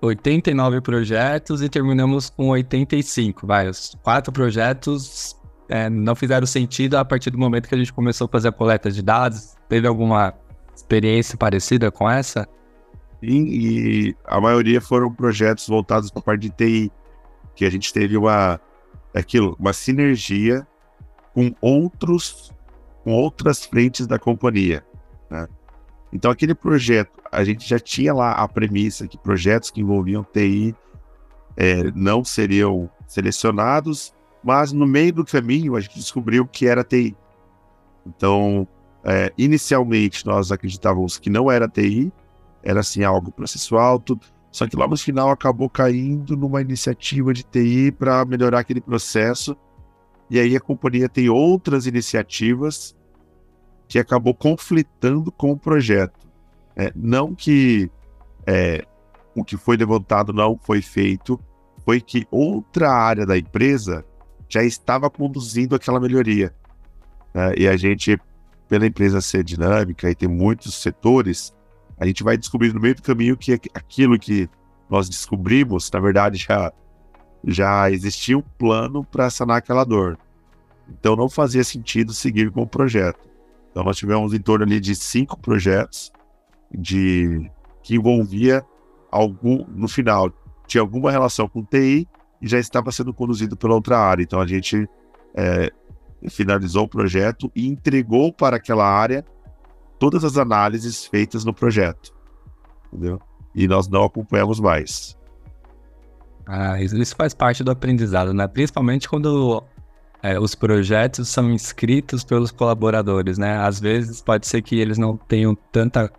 [0.01, 3.45] 89 projetos e terminamos com 85.
[3.45, 7.93] Vai, os quatro projetos é, não fizeram sentido a partir do momento que a gente
[7.93, 9.55] começou a fazer a coleta de dados.
[9.69, 10.33] Teve alguma
[10.75, 12.49] experiência parecida com essa?
[13.25, 16.91] E a maioria foram projetos voltados para a parte de TI,
[17.55, 18.59] que a gente teve uma
[19.13, 20.67] aquilo, uma sinergia
[21.33, 22.51] com outros
[23.03, 24.83] com outras frentes da companhia.
[25.29, 25.47] Né?
[26.11, 30.75] Então aquele projeto, a gente já tinha lá a premissa que projetos que envolviam TI
[31.55, 37.15] é, não seriam selecionados, mas no meio do caminho a gente descobriu que era TI.
[38.05, 38.67] Então,
[39.03, 42.11] é, inicialmente nós acreditávamos que não era TI,
[42.63, 47.43] era assim algo processual, tudo, só que lá no final acabou caindo numa iniciativa de
[47.43, 49.57] TI para melhorar aquele processo
[50.29, 52.95] e aí a companhia tem outras iniciativas
[53.87, 56.27] que acabou conflitando com o projeto.
[56.75, 57.89] É, não que
[58.47, 58.83] é,
[59.35, 61.39] o que foi levantado não foi feito,
[61.85, 64.03] foi que outra área da empresa
[64.49, 66.53] já estava conduzindo aquela melhoria.
[67.33, 67.53] Né?
[67.57, 68.19] E a gente,
[68.67, 71.53] pela empresa ser dinâmica e ter muitos setores,
[71.97, 74.49] a gente vai descobrir no meio do caminho que aquilo que
[74.89, 76.71] nós descobrimos, na verdade, já,
[77.45, 80.17] já existia um plano para sanar aquela dor.
[80.89, 83.29] Então não fazia sentido seguir com o projeto.
[83.71, 86.11] Então nós tivemos em torno ali de cinco projetos
[86.71, 87.49] de
[87.81, 88.63] que envolvia
[89.11, 90.31] algum no final
[90.67, 92.07] tinha alguma relação com TI
[92.41, 94.23] e já estava sendo conduzido pela outra área.
[94.23, 94.87] Então a gente
[95.35, 95.71] é,
[96.29, 99.23] finalizou o projeto e entregou para aquela área
[99.99, 102.13] todas as análises feitas no projeto,
[102.91, 103.19] entendeu?
[103.55, 105.17] E nós não acompanhamos mais.
[106.45, 108.47] Ah, isso faz parte do aprendizado, né?
[108.47, 109.63] Principalmente quando
[110.21, 113.57] é, os projetos são inscritos pelos colaboradores, né?
[113.57, 116.11] Às vezes pode ser que eles não tenham tanta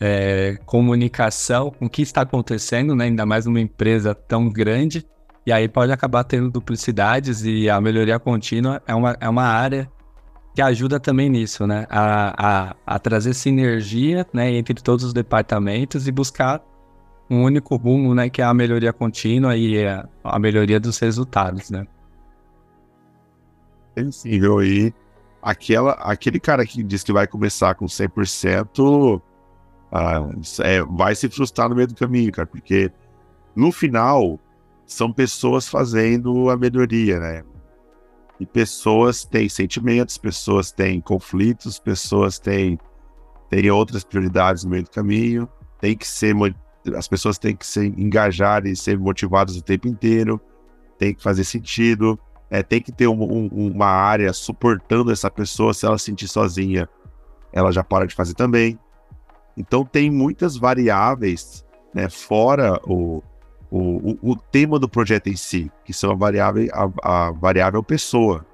[0.00, 3.06] é, comunicação com o que está acontecendo, né?
[3.06, 5.06] Ainda mais numa empresa tão grande.
[5.46, 9.90] E aí pode acabar tendo duplicidades e a melhoria contínua é uma, é uma área
[10.58, 11.86] que ajuda também nisso, né?
[11.88, 16.60] A, a, a trazer sinergia né, entre todos os departamentos e buscar
[17.30, 18.28] um único rumo, né?
[18.28, 21.86] Que é a melhoria contínua e a, a melhoria dos resultados, né?
[23.96, 24.92] sensível aí.
[25.40, 29.22] Aquela, aquele cara que diz que vai começar com 100%,
[29.92, 30.28] ah,
[30.64, 32.90] é, vai se frustrar no meio do caminho, cara, porque
[33.54, 34.40] no final
[34.84, 37.44] são pessoas fazendo a melhoria, né?
[38.40, 42.78] E pessoas têm sentimentos, pessoas têm conflitos, pessoas têm,
[43.50, 45.48] têm outras prioridades no meio do caminho.
[45.80, 46.34] Tem que ser
[46.96, 50.40] as pessoas têm que se engajar e ser motivadas o tempo inteiro.
[50.98, 52.18] Tem que fazer sentido.
[52.50, 55.74] É, tem que ter um, um, uma área suportando essa pessoa.
[55.74, 56.88] Se ela se sentir sozinha,
[57.52, 58.78] ela já para de fazer também.
[59.56, 63.22] Então tem muitas variáveis, né, fora o,
[63.70, 67.82] o, o, o tema do projeto em si, que são a variável, a, a variável
[67.82, 68.46] pessoa.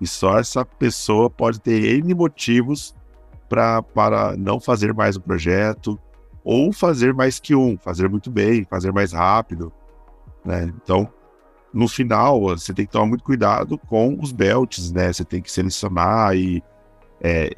[0.00, 2.94] E só essa pessoa pode ter N motivos
[3.48, 5.98] pra, para não fazer mais o projeto,
[6.42, 9.70] ou fazer mais que um, fazer muito bem, fazer mais rápido.
[10.44, 10.72] Né?
[10.82, 11.12] Então,
[11.72, 15.12] no final, você tem que tomar muito cuidado com os belts, né?
[15.12, 16.62] Você tem que selecionar e
[17.20, 17.50] é,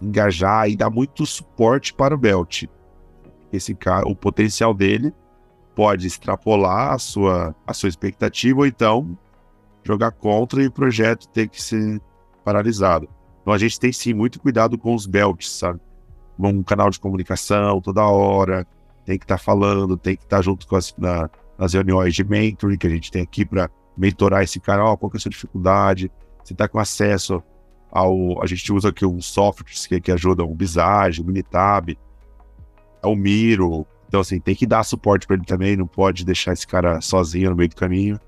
[0.00, 2.64] engajar e dar muito suporte para o belt.
[3.52, 5.14] Esse cara, o potencial dele
[5.74, 9.16] pode extrapolar a sua, a sua expectativa ou então
[9.82, 12.00] jogar contra e o projeto ter que ser
[12.44, 13.08] paralisado.
[13.40, 15.80] Então a gente tem sim muito cuidado com os belts, sabe?
[16.38, 18.66] Um canal de comunicação toda hora,
[19.04, 22.14] tem que estar tá falando, tem que estar tá junto com as, na, nas reuniões
[22.14, 25.18] de mentoring que a gente tem aqui para mentorar esse cara, ó, qual que é
[25.18, 26.10] a sua dificuldade,
[26.42, 27.42] você está com acesso
[27.90, 28.42] ao.
[28.42, 31.96] A gente usa aqui uns softwares que, que ajudam o Visage, o Minitab,
[33.04, 33.86] o Miro.
[34.12, 37.48] Então, assim, tem que dar suporte para ele também, não pode deixar esse cara sozinho
[37.48, 38.20] no meio do caminho.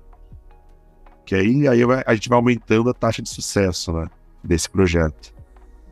[1.23, 4.07] Que aí, aí a gente vai aumentando a taxa de sucesso né,
[4.43, 5.31] desse projeto.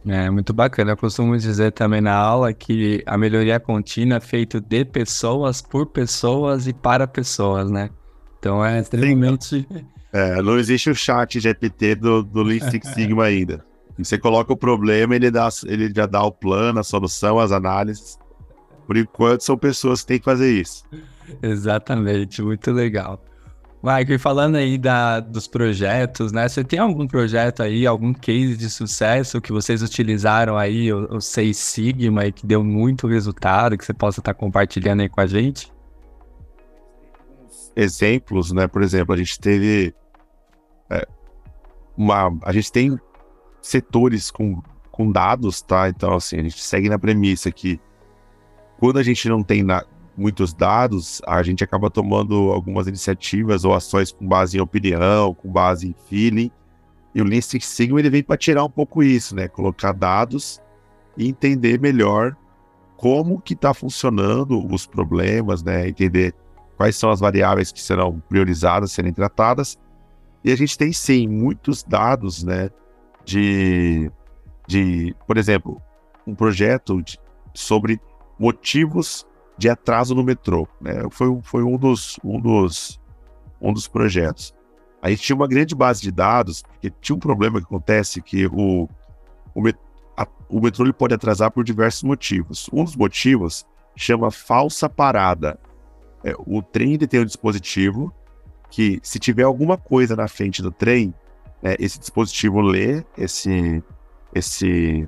[0.08, 0.94] É muito bacana.
[0.94, 5.86] Eu costumo dizer também na aula que a melhoria contínua é feita de pessoas, por
[5.86, 7.92] pessoas e para pessoas, né?
[8.40, 9.68] Então é extremamente.
[10.12, 13.64] É, não existe o chat GPT do, do Lean Six Sigma ainda.
[13.96, 18.18] Você coloca o problema, ele, dá, ele já dá o plano, a solução, as análises.
[18.86, 20.84] Por enquanto, são pessoas que têm que fazer isso.
[21.42, 23.24] Exatamente, muito legal.
[23.84, 26.48] Mike, falando aí da, dos projetos, né?
[26.48, 31.20] Você tem algum projeto aí, algum case de sucesso que vocês utilizaram aí, o, o
[31.20, 35.28] Seis Sigma, e que deu muito resultado, que você possa estar compartilhando aí com a
[35.28, 35.70] gente?
[37.76, 38.68] Exemplos, né?
[38.68, 39.94] Por exemplo, a gente teve
[40.90, 41.06] é,
[41.98, 42.38] uma.
[42.44, 42.98] A gente tem
[43.62, 45.90] setores com, com dados, tá?
[45.90, 47.82] Então, assim, a gente segue na premissa que
[48.84, 49.82] quando a gente não tem na,
[50.18, 55.50] muitos dados, a gente acaba tomando algumas iniciativas ou ações com base em opinião, com
[55.50, 56.52] base em feeling.
[57.16, 59.48] E o Lean Six Sigma ele vem para tirar um pouco isso, né?
[59.48, 60.62] Colocar dados
[61.16, 62.36] e entender melhor
[62.98, 65.88] como que está funcionando os problemas, né?
[65.88, 66.36] Entender
[66.76, 69.80] quais são as variáveis que serão priorizadas, serem tratadas.
[70.44, 72.70] E a gente tem sim muitos dados, né?
[73.24, 74.12] De,
[74.68, 75.82] de por exemplo,
[76.28, 77.18] um projeto de,
[77.54, 77.98] sobre
[78.38, 79.26] motivos
[79.58, 80.68] de atraso no metrô.
[80.82, 80.94] Né?
[81.12, 83.00] Foi, foi um, dos, um, dos,
[83.62, 84.54] um dos projetos.
[85.02, 88.48] A gente tinha uma grande base de dados, porque tinha um problema que acontece que
[88.48, 88.90] o,
[89.54, 89.78] o, met,
[90.18, 92.70] a, o metrô ele pode atrasar por diversos motivos.
[92.72, 93.66] Um dos motivos
[93.96, 95.60] chama falsa parada.
[96.24, 98.14] É, o trem tem um dispositivo
[98.70, 101.14] que, se tiver alguma coisa na frente do trem,
[101.62, 103.84] é, esse dispositivo lê esse,
[104.34, 105.08] esse,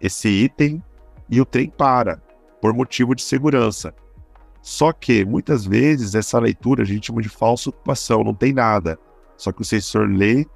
[0.00, 0.82] esse item
[1.28, 2.22] e o trem para,
[2.60, 3.94] por motivo de segurança.
[4.62, 8.98] Só que, muitas vezes, essa leitura a gente chama de falsa ocupação, não tem nada.
[9.36, 10.46] Só que o sensor lê,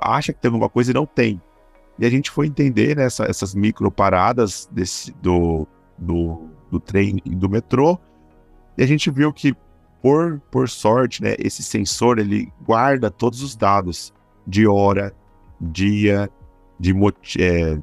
[0.00, 1.40] acha que tem alguma coisa e não tem.
[1.98, 5.66] E a gente foi entender né, essa, essas micro paradas desse, do,
[5.96, 7.98] do, do trem e do metrô,
[8.76, 9.54] e a gente viu que,
[10.00, 14.12] por, por sorte, né, esse sensor ele guarda todos os dados
[14.46, 15.14] de hora,
[15.60, 16.30] dia,
[16.80, 16.92] de
[17.38, 17.78] é,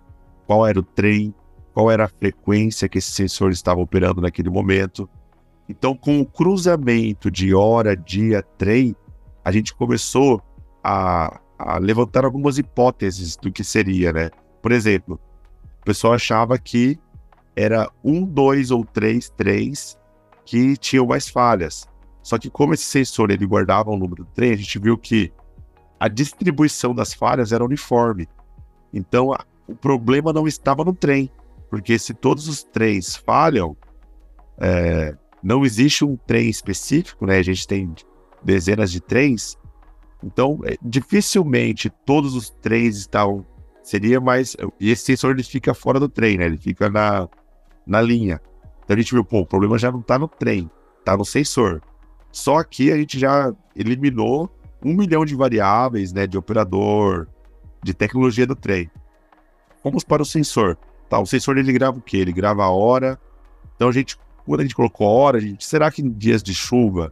[0.46, 1.34] qual era o trem,
[1.74, 5.10] qual era a frequência que esse sensor estava operando naquele momento.
[5.68, 8.96] Então, com o cruzamento de hora, dia, trem,
[9.44, 10.42] a gente começou
[10.84, 14.30] a, a levantar algumas hipóteses do que seria, né?
[14.62, 15.20] Por exemplo,
[15.82, 17.00] o pessoal achava que
[17.56, 19.98] era um, dois ou três trens
[20.46, 21.88] que tinham mais falhas.
[22.24, 25.32] Só que como esse sensor ele guardava o número do trem, a gente viu que
[26.00, 28.28] a distribuição das falhas era uniforme.
[28.94, 31.30] Então, a, o problema não estava no trem,
[31.70, 33.78] porque se todos os trens falham,
[34.60, 37.38] é, não existe um trem específico, né?
[37.38, 37.94] A gente tem
[38.44, 39.58] dezenas de trens,
[40.24, 43.46] então é, dificilmente todos os trens estão
[43.84, 46.46] seria mais e esse sensor ele fica fora do trem, né?
[46.46, 47.28] Ele fica na,
[47.86, 48.42] na linha.
[48.84, 51.82] Então a gente viu, pô, o problema já não está no trem, está no sensor.
[52.32, 54.50] Só que a gente já eliminou
[54.84, 57.28] um milhão de variáveis, né, de operador,
[57.84, 58.90] de tecnologia do trem.
[59.84, 60.78] Vamos para o sensor.
[61.10, 62.18] Tá, o sensor ele grava o quê?
[62.18, 63.20] Ele grava a hora.
[63.76, 66.44] Então a gente, quando a gente colocou a hora, a gente, será que em dias
[66.44, 67.12] de chuva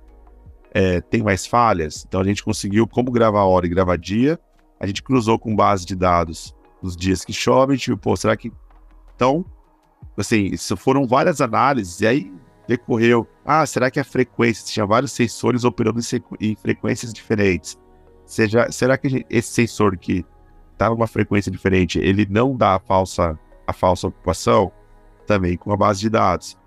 [0.72, 2.06] é, tem mais falhas?
[2.08, 4.40] Então a gente conseguiu, como gravar hora e gravar dia,
[4.80, 8.38] a gente cruzou com base de dados nos dias que chove, a viu, pô, será
[8.38, 8.52] que.
[9.16, 9.44] Então,
[10.16, 12.34] assim, foram várias análises, e aí
[12.68, 17.78] decorreu, ah, será que a frequência, tinha vários sensores operando em, em frequências diferentes.
[18.26, 20.26] Seja, será que esse sensor que
[20.74, 24.72] está numa frequência diferente, ele não dá a falsa, a falsa ocupação?
[25.28, 26.58] Também com a base de dados.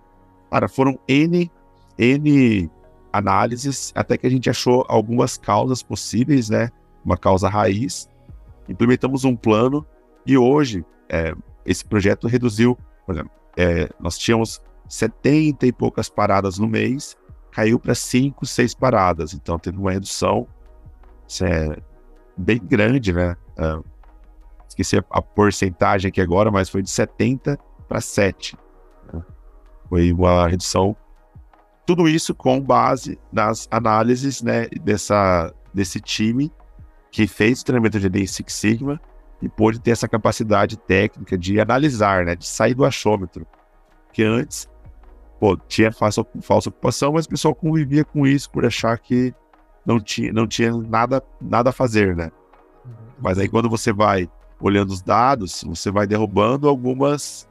[0.50, 1.50] Cara, foram N,
[1.98, 2.70] N
[3.12, 6.70] análises até que a gente achou algumas causas possíveis, né?
[7.04, 8.08] Uma causa raiz.
[8.68, 9.84] Implementamos um plano
[10.26, 11.34] e hoje é,
[11.64, 17.16] esse projeto reduziu, por exemplo, é, nós tínhamos 70 e poucas paradas no mês,
[17.50, 19.34] caiu para 5, 6 paradas.
[19.34, 20.46] Então teve uma redução
[21.42, 21.76] é,
[22.36, 23.36] bem grande, né?
[24.70, 28.56] Esqueci a, a, porcentagem aqui agora, mas foi de 70 para 7.
[29.12, 29.22] Né?
[29.88, 30.96] Foi uma redução.
[31.84, 36.52] Tudo isso com base nas análises né, dessa, desse time
[37.10, 39.00] que fez o treinamento de Lean Six Sigma
[39.42, 43.44] e pôde ter essa capacidade técnica de analisar, né, de sair do achômetro.
[44.12, 44.68] Que antes
[45.40, 49.34] pô, tinha falsa, falsa ocupação, mas o pessoal convivia com isso por achar que
[49.84, 52.30] não tinha, não tinha nada, nada a fazer, né?
[52.84, 52.92] Uhum.
[53.20, 54.30] Mas aí quando você vai
[54.60, 57.48] olhando os dados, você vai derrubando algumas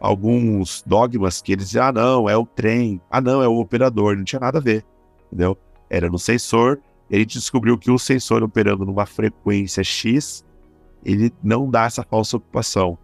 [0.00, 4.16] alguns dogmas que eles dizem, ah não, é o trem, ah não, é o operador,
[4.16, 4.84] não tinha nada a ver,
[5.26, 5.58] entendeu?
[5.90, 10.44] Era no sensor, e a gente descobriu que o sensor operando numa frequência X,
[11.04, 12.96] ele não dá essa falsa ocupação.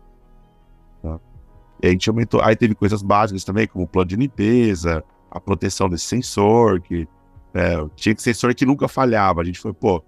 [1.83, 2.41] E a gente aumentou.
[2.43, 7.07] Aí teve coisas básicas também, como o plano de limpeza, a proteção desse sensor, que
[7.53, 9.43] é, tinha que sensor que nunca falhava.
[9.43, 10.03] A gente foi, pô,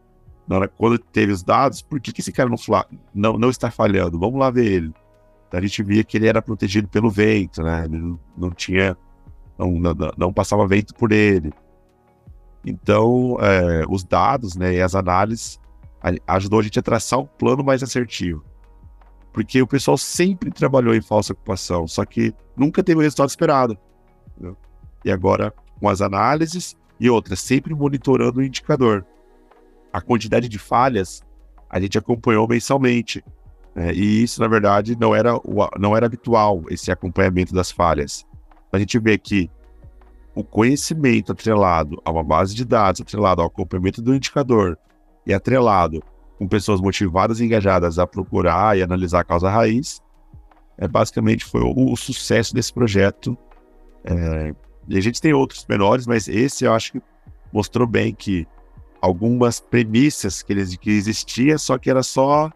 [0.47, 2.57] na hora, quando teve os dados, por que, que esse cara não,
[3.15, 4.19] não, não está falhando?
[4.19, 4.95] Vamos lá ver ele.
[5.49, 7.85] Então a gente via que ele era protegido pelo vento, né?
[7.85, 8.97] Ele não, não tinha.
[9.59, 11.53] Não, não, não, passava vento por ele.
[12.65, 15.59] Então, é, os dados né, e as análises
[16.27, 18.45] ajudou a gente a traçar um plano mais assertivo
[19.37, 23.77] porque o pessoal sempre trabalhou em falsa ocupação, só que nunca teve o resultado esperado.
[24.31, 24.57] Entendeu?
[25.05, 29.05] E agora, com as análises e outras, sempre monitorando o indicador.
[29.97, 31.23] A quantidade de falhas
[31.71, 33.25] a gente acompanhou mensalmente.
[33.75, 33.95] Né?
[33.95, 35.33] E isso, na verdade, não era,
[35.79, 38.23] não era habitual, esse acompanhamento das falhas.
[38.71, 39.51] A gente vê que
[40.35, 44.79] o conhecimento atrelado a uma base de dados, atrelado ao acompanhamento do indicador
[45.27, 46.03] e atrelado
[46.39, 50.03] com pessoas motivadas e engajadas a procurar e analisar a causa raiz,
[50.77, 53.35] é, basicamente foi o, o sucesso desse projeto.
[54.05, 54.55] É,
[54.89, 57.03] e a gente tem outros menores, mas esse eu acho que
[57.51, 58.47] mostrou bem que
[59.07, 62.51] algumas premissas que, eles, que existia, só que era só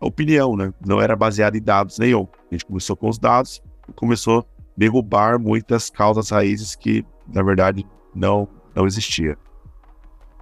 [0.00, 0.72] opinião, né?
[0.86, 2.28] Não era baseado em dados nenhum.
[2.50, 4.44] A gente começou com os dados e começou a
[4.76, 9.36] derrubar muitas causas raízes que, na verdade, não, não existia.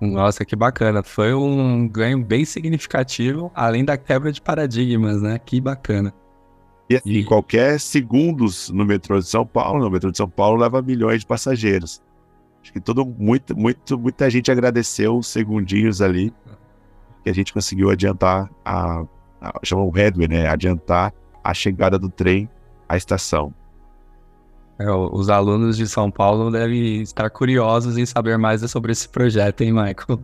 [0.01, 1.03] Nossa, que bacana.
[1.03, 5.39] Foi um ganho bem significativo, além da quebra de paradigmas, né?
[5.39, 6.13] Que bacana.
[6.91, 7.25] E, assim, e...
[7.25, 11.27] qualquer segundos no metrô de São Paulo, no metrô de São Paulo leva milhões de
[11.27, 12.03] passageiros.
[12.67, 16.35] Acho que todo, muito, muito, muita gente agradeceu os segundinhos ali
[17.23, 19.05] que a gente conseguiu adiantar a,
[19.41, 20.49] a chama o headway, né?
[20.49, 21.15] Adiantar
[21.45, 22.51] a chegada do trem
[22.89, 23.55] a estação.
[24.81, 29.61] É, os alunos de São Paulo devem estar curiosos em saber mais sobre esse projeto,
[29.61, 30.21] hein, Michael?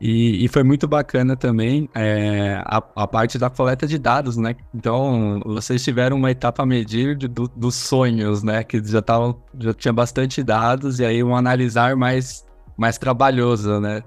[0.00, 4.56] E, e foi muito bacana também é, a, a, parte da coleta de dados, né?
[4.74, 8.64] Então, vocês tiveram uma etapa a medir de, do, dos sonhos, né?
[8.64, 12.46] Que já, tavam, já tinha bastante dados e aí um analisar mais,
[12.78, 14.02] mais trabalhoso, né?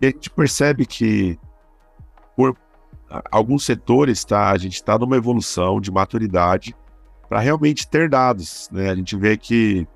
[0.00, 1.38] E a gente percebe que
[2.36, 2.56] por
[3.30, 6.74] alguns setores, tá, a gente está numa evolução de maturidade
[7.28, 8.90] para realmente ter dados, né?
[8.90, 9.86] A gente vê que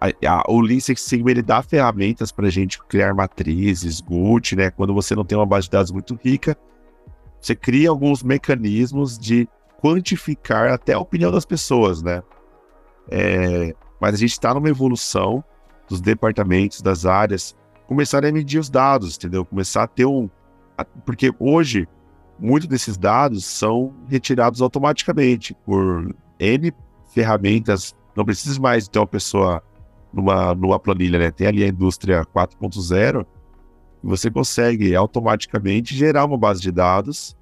[0.00, 4.56] a, a, o Lean Six Sigma ele dá ferramentas para a gente criar matrizes, GUT,
[4.56, 4.70] né?
[4.70, 6.56] Quando você não tem uma base de dados muito rica,
[7.40, 9.48] você cria alguns mecanismos de
[9.80, 12.22] quantificar até a opinião das pessoas, né?
[13.10, 15.44] É, mas a gente está numa evolução
[15.88, 19.44] dos departamentos, das áreas, começar a medir os dados, entendeu?
[19.44, 20.28] Começar a ter um.
[20.76, 21.88] A, porque hoje,
[22.38, 26.72] muitos desses dados são retirados automaticamente por N
[27.14, 27.94] ferramentas.
[28.14, 29.62] Não precisa mais ter uma pessoa
[30.16, 31.30] numa, numa planilha, né?
[31.30, 33.26] Tem ali a indústria 4.0
[34.02, 37.36] e você consegue automaticamente gerar uma base de dados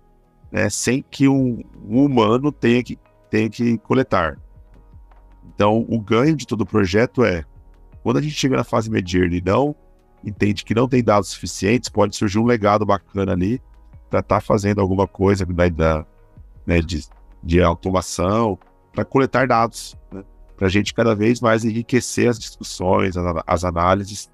[0.50, 2.98] né, sem que um, um, humano tenha que,
[3.30, 4.38] tenha que coletar.
[5.54, 7.44] Então, o ganho de todo o projeto é,
[8.02, 9.74] quando a gente chega na fase medir e não
[10.24, 13.60] entende que não tem dados suficientes, pode surgir um legado bacana ali
[14.10, 16.06] para estar tá fazendo alguma coisa da, da
[16.66, 17.04] né, de,
[17.42, 18.58] de automação,
[18.92, 19.96] para coletar dados.
[20.10, 20.24] Né?
[20.56, 24.30] Para a gente cada vez mais enriquecer as discussões, as, as, análises.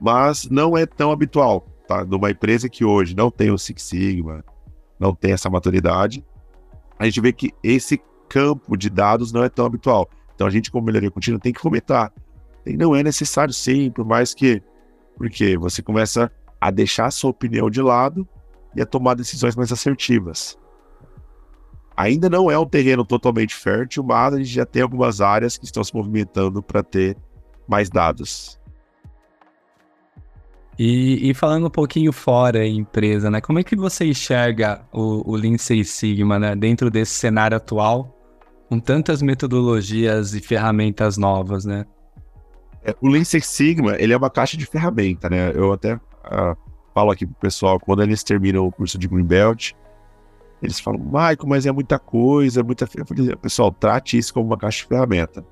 [0.00, 2.04] Mas não é tão habitual, tá?
[2.04, 4.44] Numa empresa que hoje não tem o Six Sigma,
[4.98, 6.24] não tem essa maturidade,
[6.98, 10.08] a gente vê que esse campo de dados não é tão habitual.
[10.34, 12.12] Então a gente, como melhoria contínua, tem que fomentar.
[12.66, 14.62] E não é necessário sim, por mais que.
[15.16, 16.30] Porque você começa
[16.60, 18.26] a deixar a sua opinião de lado
[18.74, 20.58] e a tomar decisões mais assertivas.
[21.96, 25.64] Ainda não é um terreno totalmente fértil, mas a gente já tem algumas áreas que
[25.64, 27.16] estão se movimentando para ter
[27.68, 28.58] mais dados.
[30.76, 33.40] E, e, falando um pouquinho fora empresa, né?
[33.40, 36.56] Como é que você enxerga o, o Lean Six Sigma, né?
[36.56, 38.12] Dentro desse cenário atual,
[38.68, 41.86] com tantas metodologias e ferramentas novas, né?
[42.82, 45.52] É, o Lean Six Sigma, ele é uma caixa de ferramenta, né?
[45.54, 46.56] Eu até uh,
[46.92, 49.72] falo aqui pro pessoal, quando eles terminam o curso de Greenbelt,
[50.64, 52.88] eles falam, Michael, mas é muita coisa, muita.
[53.26, 55.44] Eu pessoal, trate isso como uma caixa de ferramenta.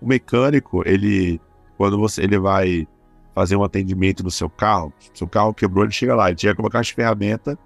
[0.00, 1.40] O mecânico, ele,
[1.76, 2.86] quando você ele vai
[3.34, 6.62] fazer um atendimento no seu carro, seu carro quebrou, ele chega lá, ele chega com
[6.62, 7.58] uma caixa de ferramenta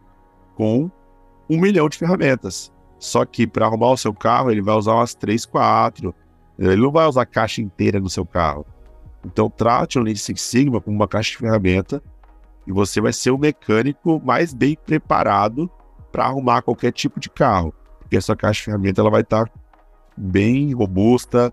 [0.54, 0.90] com
[1.50, 2.72] um milhão de ferramentas.
[2.98, 6.14] Só que para arrumar o seu carro, ele vai usar umas três, quatro.
[6.58, 8.64] Ele não vai usar a caixa inteira no seu carro.
[9.24, 12.02] Então, trate o Lean Six Sigma como uma caixa de ferramenta
[12.66, 15.70] e você vai ser o mecânico mais bem preparado
[16.10, 19.52] para arrumar qualquer tipo de carro, porque essa caixa de ferramenta ela vai estar tá
[20.16, 21.52] bem robusta,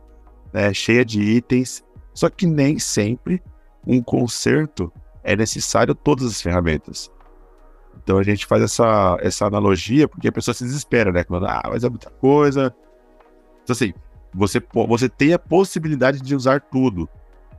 [0.53, 1.83] né, cheia de itens,
[2.13, 3.41] só que nem sempre
[3.85, 4.91] um conserto
[5.23, 7.11] é necessário todas as ferramentas.
[8.03, 11.23] Então a gente faz essa, essa analogia porque a pessoa se desespera, né?
[11.23, 12.75] Quando, ah, mas é muita coisa.
[13.63, 13.93] Então, assim,
[14.33, 17.07] você, você tem a possibilidade de usar tudo,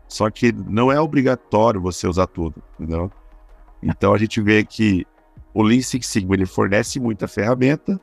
[0.06, 3.10] só que não é obrigatório você usar tudo, entendeu?
[3.82, 5.06] Então a gente vê que
[5.54, 7.98] o Lean Six Sigma ele fornece muita ferramenta,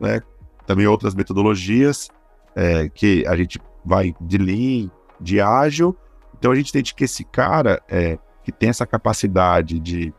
[0.00, 0.20] né?
[0.64, 2.08] Também outras metodologias
[2.54, 4.88] é, que a gente vai de Lean,
[5.20, 5.96] de ágil.
[6.38, 10.14] Então a gente entende que esse cara é, que tem essa capacidade de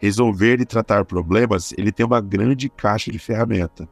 [0.00, 3.88] resolver e tratar problemas, ele tem uma grande caixa de ferramenta.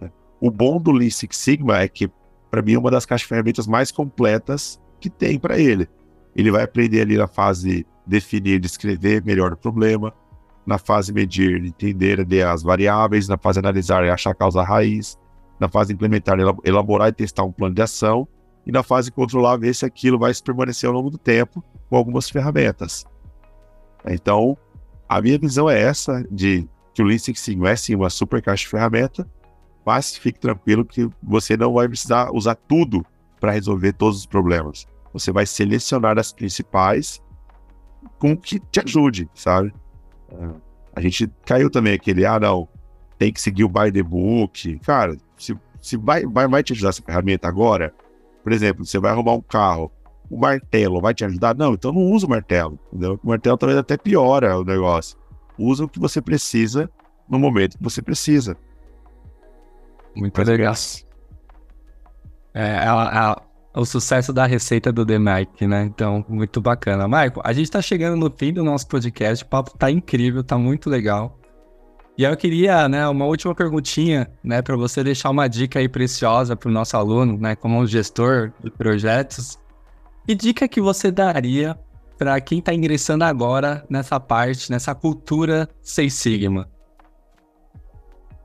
[0.00, 0.10] Né?
[0.40, 2.10] O bom do Lean Six Sigma é que,
[2.50, 5.86] para mim, é uma das caixas de ferramentas mais completas que tem para ele.
[6.34, 10.14] Ele vai aprender ali na fase definir, descrever melhor o problema,
[10.66, 15.18] na fase medir, entender as variáveis, na fase analisar e achar a causa raiz,
[15.58, 18.26] na fase implementar, elaborar e testar um plano de ação,
[18.66, 22.30] e na fase controlar, ver se aquilo vai permanecer ao longo do tempo com algumas
[22.30, 23.04] ferramentas.
[24.06, 24.56] Então,
[25.08, 28.42] a minha visão é essa, de que o Lean Six Sigma é sim uma super
[28.42, 29.28] caixa de ferramenta,
[29.84, 33.04] mas fique tranquilo que você não vai precisar usar tudo
[33.40, 34.86] para resolver todos os problemas.
[35.12, 37.20] Você vai selecionar as principais
[38.18, 39.72] com que te ajude, sabe?
[40.94, 42.68] A gente caiu também aquele, ah, não,
[43.18, 44.78] tem que seguir o by the book.
[44.80, 47.94] Cara, se, se vai, vai, vai te ajudar essa ferramenta agora,
[48.42, 49.92] por exemplo, você vai arrumar um carro,
[50.30, 51.54] o martelo vai te ajudar?
[51.54, 53.20] Não, então não usa o martelo, entendeu?
[53.22, 55.18] O martelo talvez até piora o negócio.
[55.58, 56.90] Usa o que você precisa
[57.28, 58.56] no momento que você precisa.
[60.16, 60.74] Muito legal.
[62.52, 63.42] É, a, a,
[63.74, 65.84] o sucesso da receita do The Mike, né?
[65.84, 67.06] Então, muito bacana.
[67.06, 70.58] Michael, a gente tá chegando no fim do nosso podcast, o papo tá incrível, tá
[70.58, 71.38] muito legal.
[72.18, 76.54] E eu queria, né, uma última perguntinha, né, para você deixar uma dica aí preciosa
[76.54, 79.58] para o nosso aluno, né, como um gestor de projetos.
[80.26, 81.78] Que dica que você daria
[82.18, 86.68] para quem está ingressando agora nessa parte, nessa cultura Seis Sigma?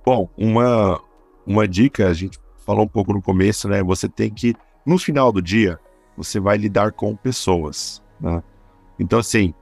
[0.05, 1.01] Bom, uma,
[1.45, 3.83] uma dica, a gente falou um pouco no começo, né?
[3.83, 4.55] Você tem que,
[4.85, 5.79] no final do dia,
[6.15, 8.41] você vai lidar com pessoas, né?
[8.99, 9.53] Então, assim,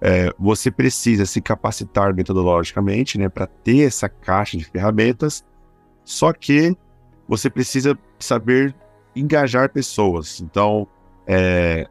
[0.00, 5.44] é, você precisa se capacitar metodologicamente, né, para ter essa caixa de ferramentas,
[6.04, 6.76] só que
[7.26, 8.74] você precisa saber
[9.14, 10.40] engajar pessoas.
[10.40, 10.86] Então,
[11.26, 11.88] é,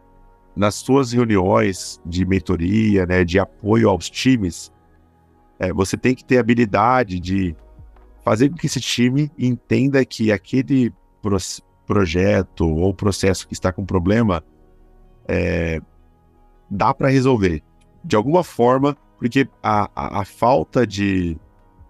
[0.55, 4.71] nas suas reuniões de mentoria, né, de apoio aos times,
[5.59, 7.55] é, você tem que ter habilidade de
[8.23, 10.93] fazer com que esse time entenda que aquele
[11.87, 14.43] projeto ou processo que está com problema
[15.27, 15.81] é,
[16.69, 17.63] dá para resolver
[18.07, 21.37] de alguma forma, porque a, a, a falta de,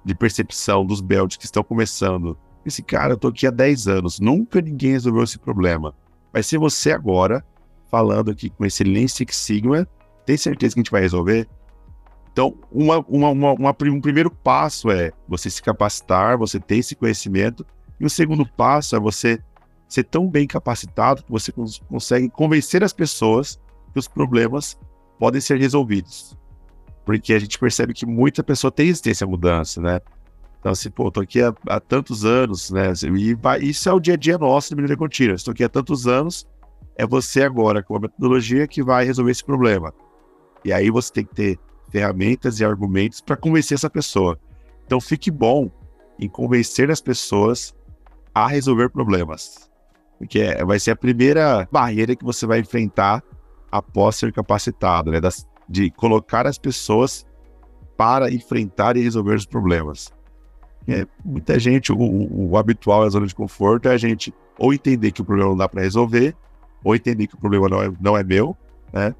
[0.03, 2.35] de percepção dos belts que estão começando.
[2.65, 5.93] Esse cara, eu tô aqui há 10 anos, nunca ninguém resolveu esse problema.
[6.33, 7.45] Vai ser você agora,
[7.89, 9.87] falando aqui com esse Lean Six Sigma,
[10.25, 11.47] tem certeza que a gente vai resolver?
[12.31, 16.95] Então, uma, uma, uma, uma, um primeiro passo é você se capacitar, você ter esse
[16.95, 17.65] conhecimento,
[17.99, 19.39] e o segundo passo é você
[19.87, 23.59] ser tão bem capacitado que você cons consegue convencer as pessoas
[23.93, 24.77] que os problemas
[25.19, 26.37] podem ser resolvidos.
[27.05, 30.01] Porque a gente percebe que muita pessoa tem resistência à mudança, né?
[30.59, 32.91] Então, assim, pô, tô aqui há, há tantos anos, né?
[33.15, 35.35] E vai, isso é o dia a dia nosso de melhoria contínua.
[35.35, 36.45] Estou aqui há tantos anos,
[36.95, 39.93] é você agora, com a metodologia, que vai resolver esse problema.
[40.65, 41.59] E aí você tem que ter
[41.89, 44.37] ferramentas e argumentos para convencer essa pessoa.
[44.85, 45.71] Então, fique bom
[46.19, 47.73] em convencer as pessoas
[48.33, 49.69] a resolver problemas.
[50.17, 53.23] Porque é, vai ser a primeira barreira que você vai enfrentar
[53.71, 55.19] após ser capacitado, né?
[55.19, 57.25] Das, de colocar as pessoas
[57.95, 60.11] para enfrentar e resolver os problemas.
[60.87, 64.33] É, muita gente, o, o, o habitual é a zona de conforto é a gente
[64.57, 66.35] ou entender que o problema não dá para resolver,
[66.83, 68.55] ou entender que o problema não é, não é meu,
[68.93, 69.13] né?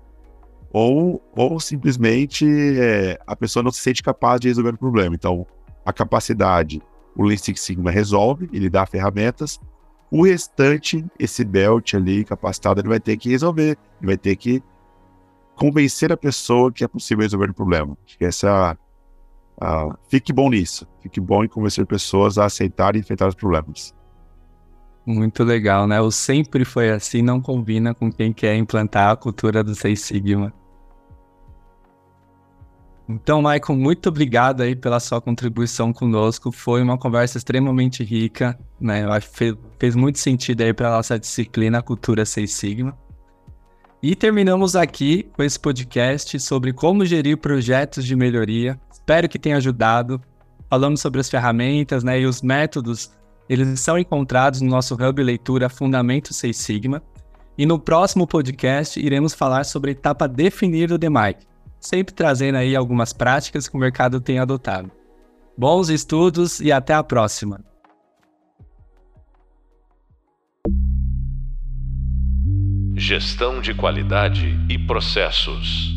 [0.72, 2.46] Ou, ou simplesmente
[2.80, 5.16] é, a pessoa não se sente capaz de resolver o problema.
[5.16, 5.46] Então,
[5.86, 6.82] a capacidade,
[7.16, 9.60] o Lean Six Sigma resolve, ele dá ferramentas,
[10.10, 14.64] o restante, esse belt ali capacitado, ele vai ter que resolver, ele vai ter que
[15.56, 17.98] convencer a pessoa que é possível resolver o problema.
[18.20, 18.78] Essa.
[19.62, 20.88] Uh, fique bom nisso.
[21.02, 23.94] Fique bom em convencer pessoas a aceitar e enfrentar os problemas.
[25.06, 26.00] Muito legal, né?
[26.00, 30.54] O sempre foi assim não combina com quem quer implantar a cultura do Seis Sigma.
[33.10, 36.52] Então, Michael, muito obrigado aí pela sua contribuição conosco.
[36.52, 39.06] Foi uma conversa extremamente rica, né?
[39.06, 42.98] Eu acho que fez, muito sentido aí para nossa disciplina Cultura Seis Sigma.
[44.04, 48.78] E terminamos aqui com esse podcast sobre como gerir projetos de melhoria.
[48.92, 50.22] Espero que tenha ajudado.
[50.70, 53.10] Falamos sobre as ferramentas, né, e os métodos.
[53.48, 57.02] Eles são encontrados no nosso Hub Leitura Fundamento Seis Sigma.
[57.58, 61.48] E no próximo podcast iremos falar sobre a etapa definir do DMAIC
[61.80, 64.92] sempre trazendo aí algumas práticas que o mercado tem adotado.
[65.58, 67.60] Bons estudos e até a próxima!
[72.96, 75.97] Gestão de qualidade e processos.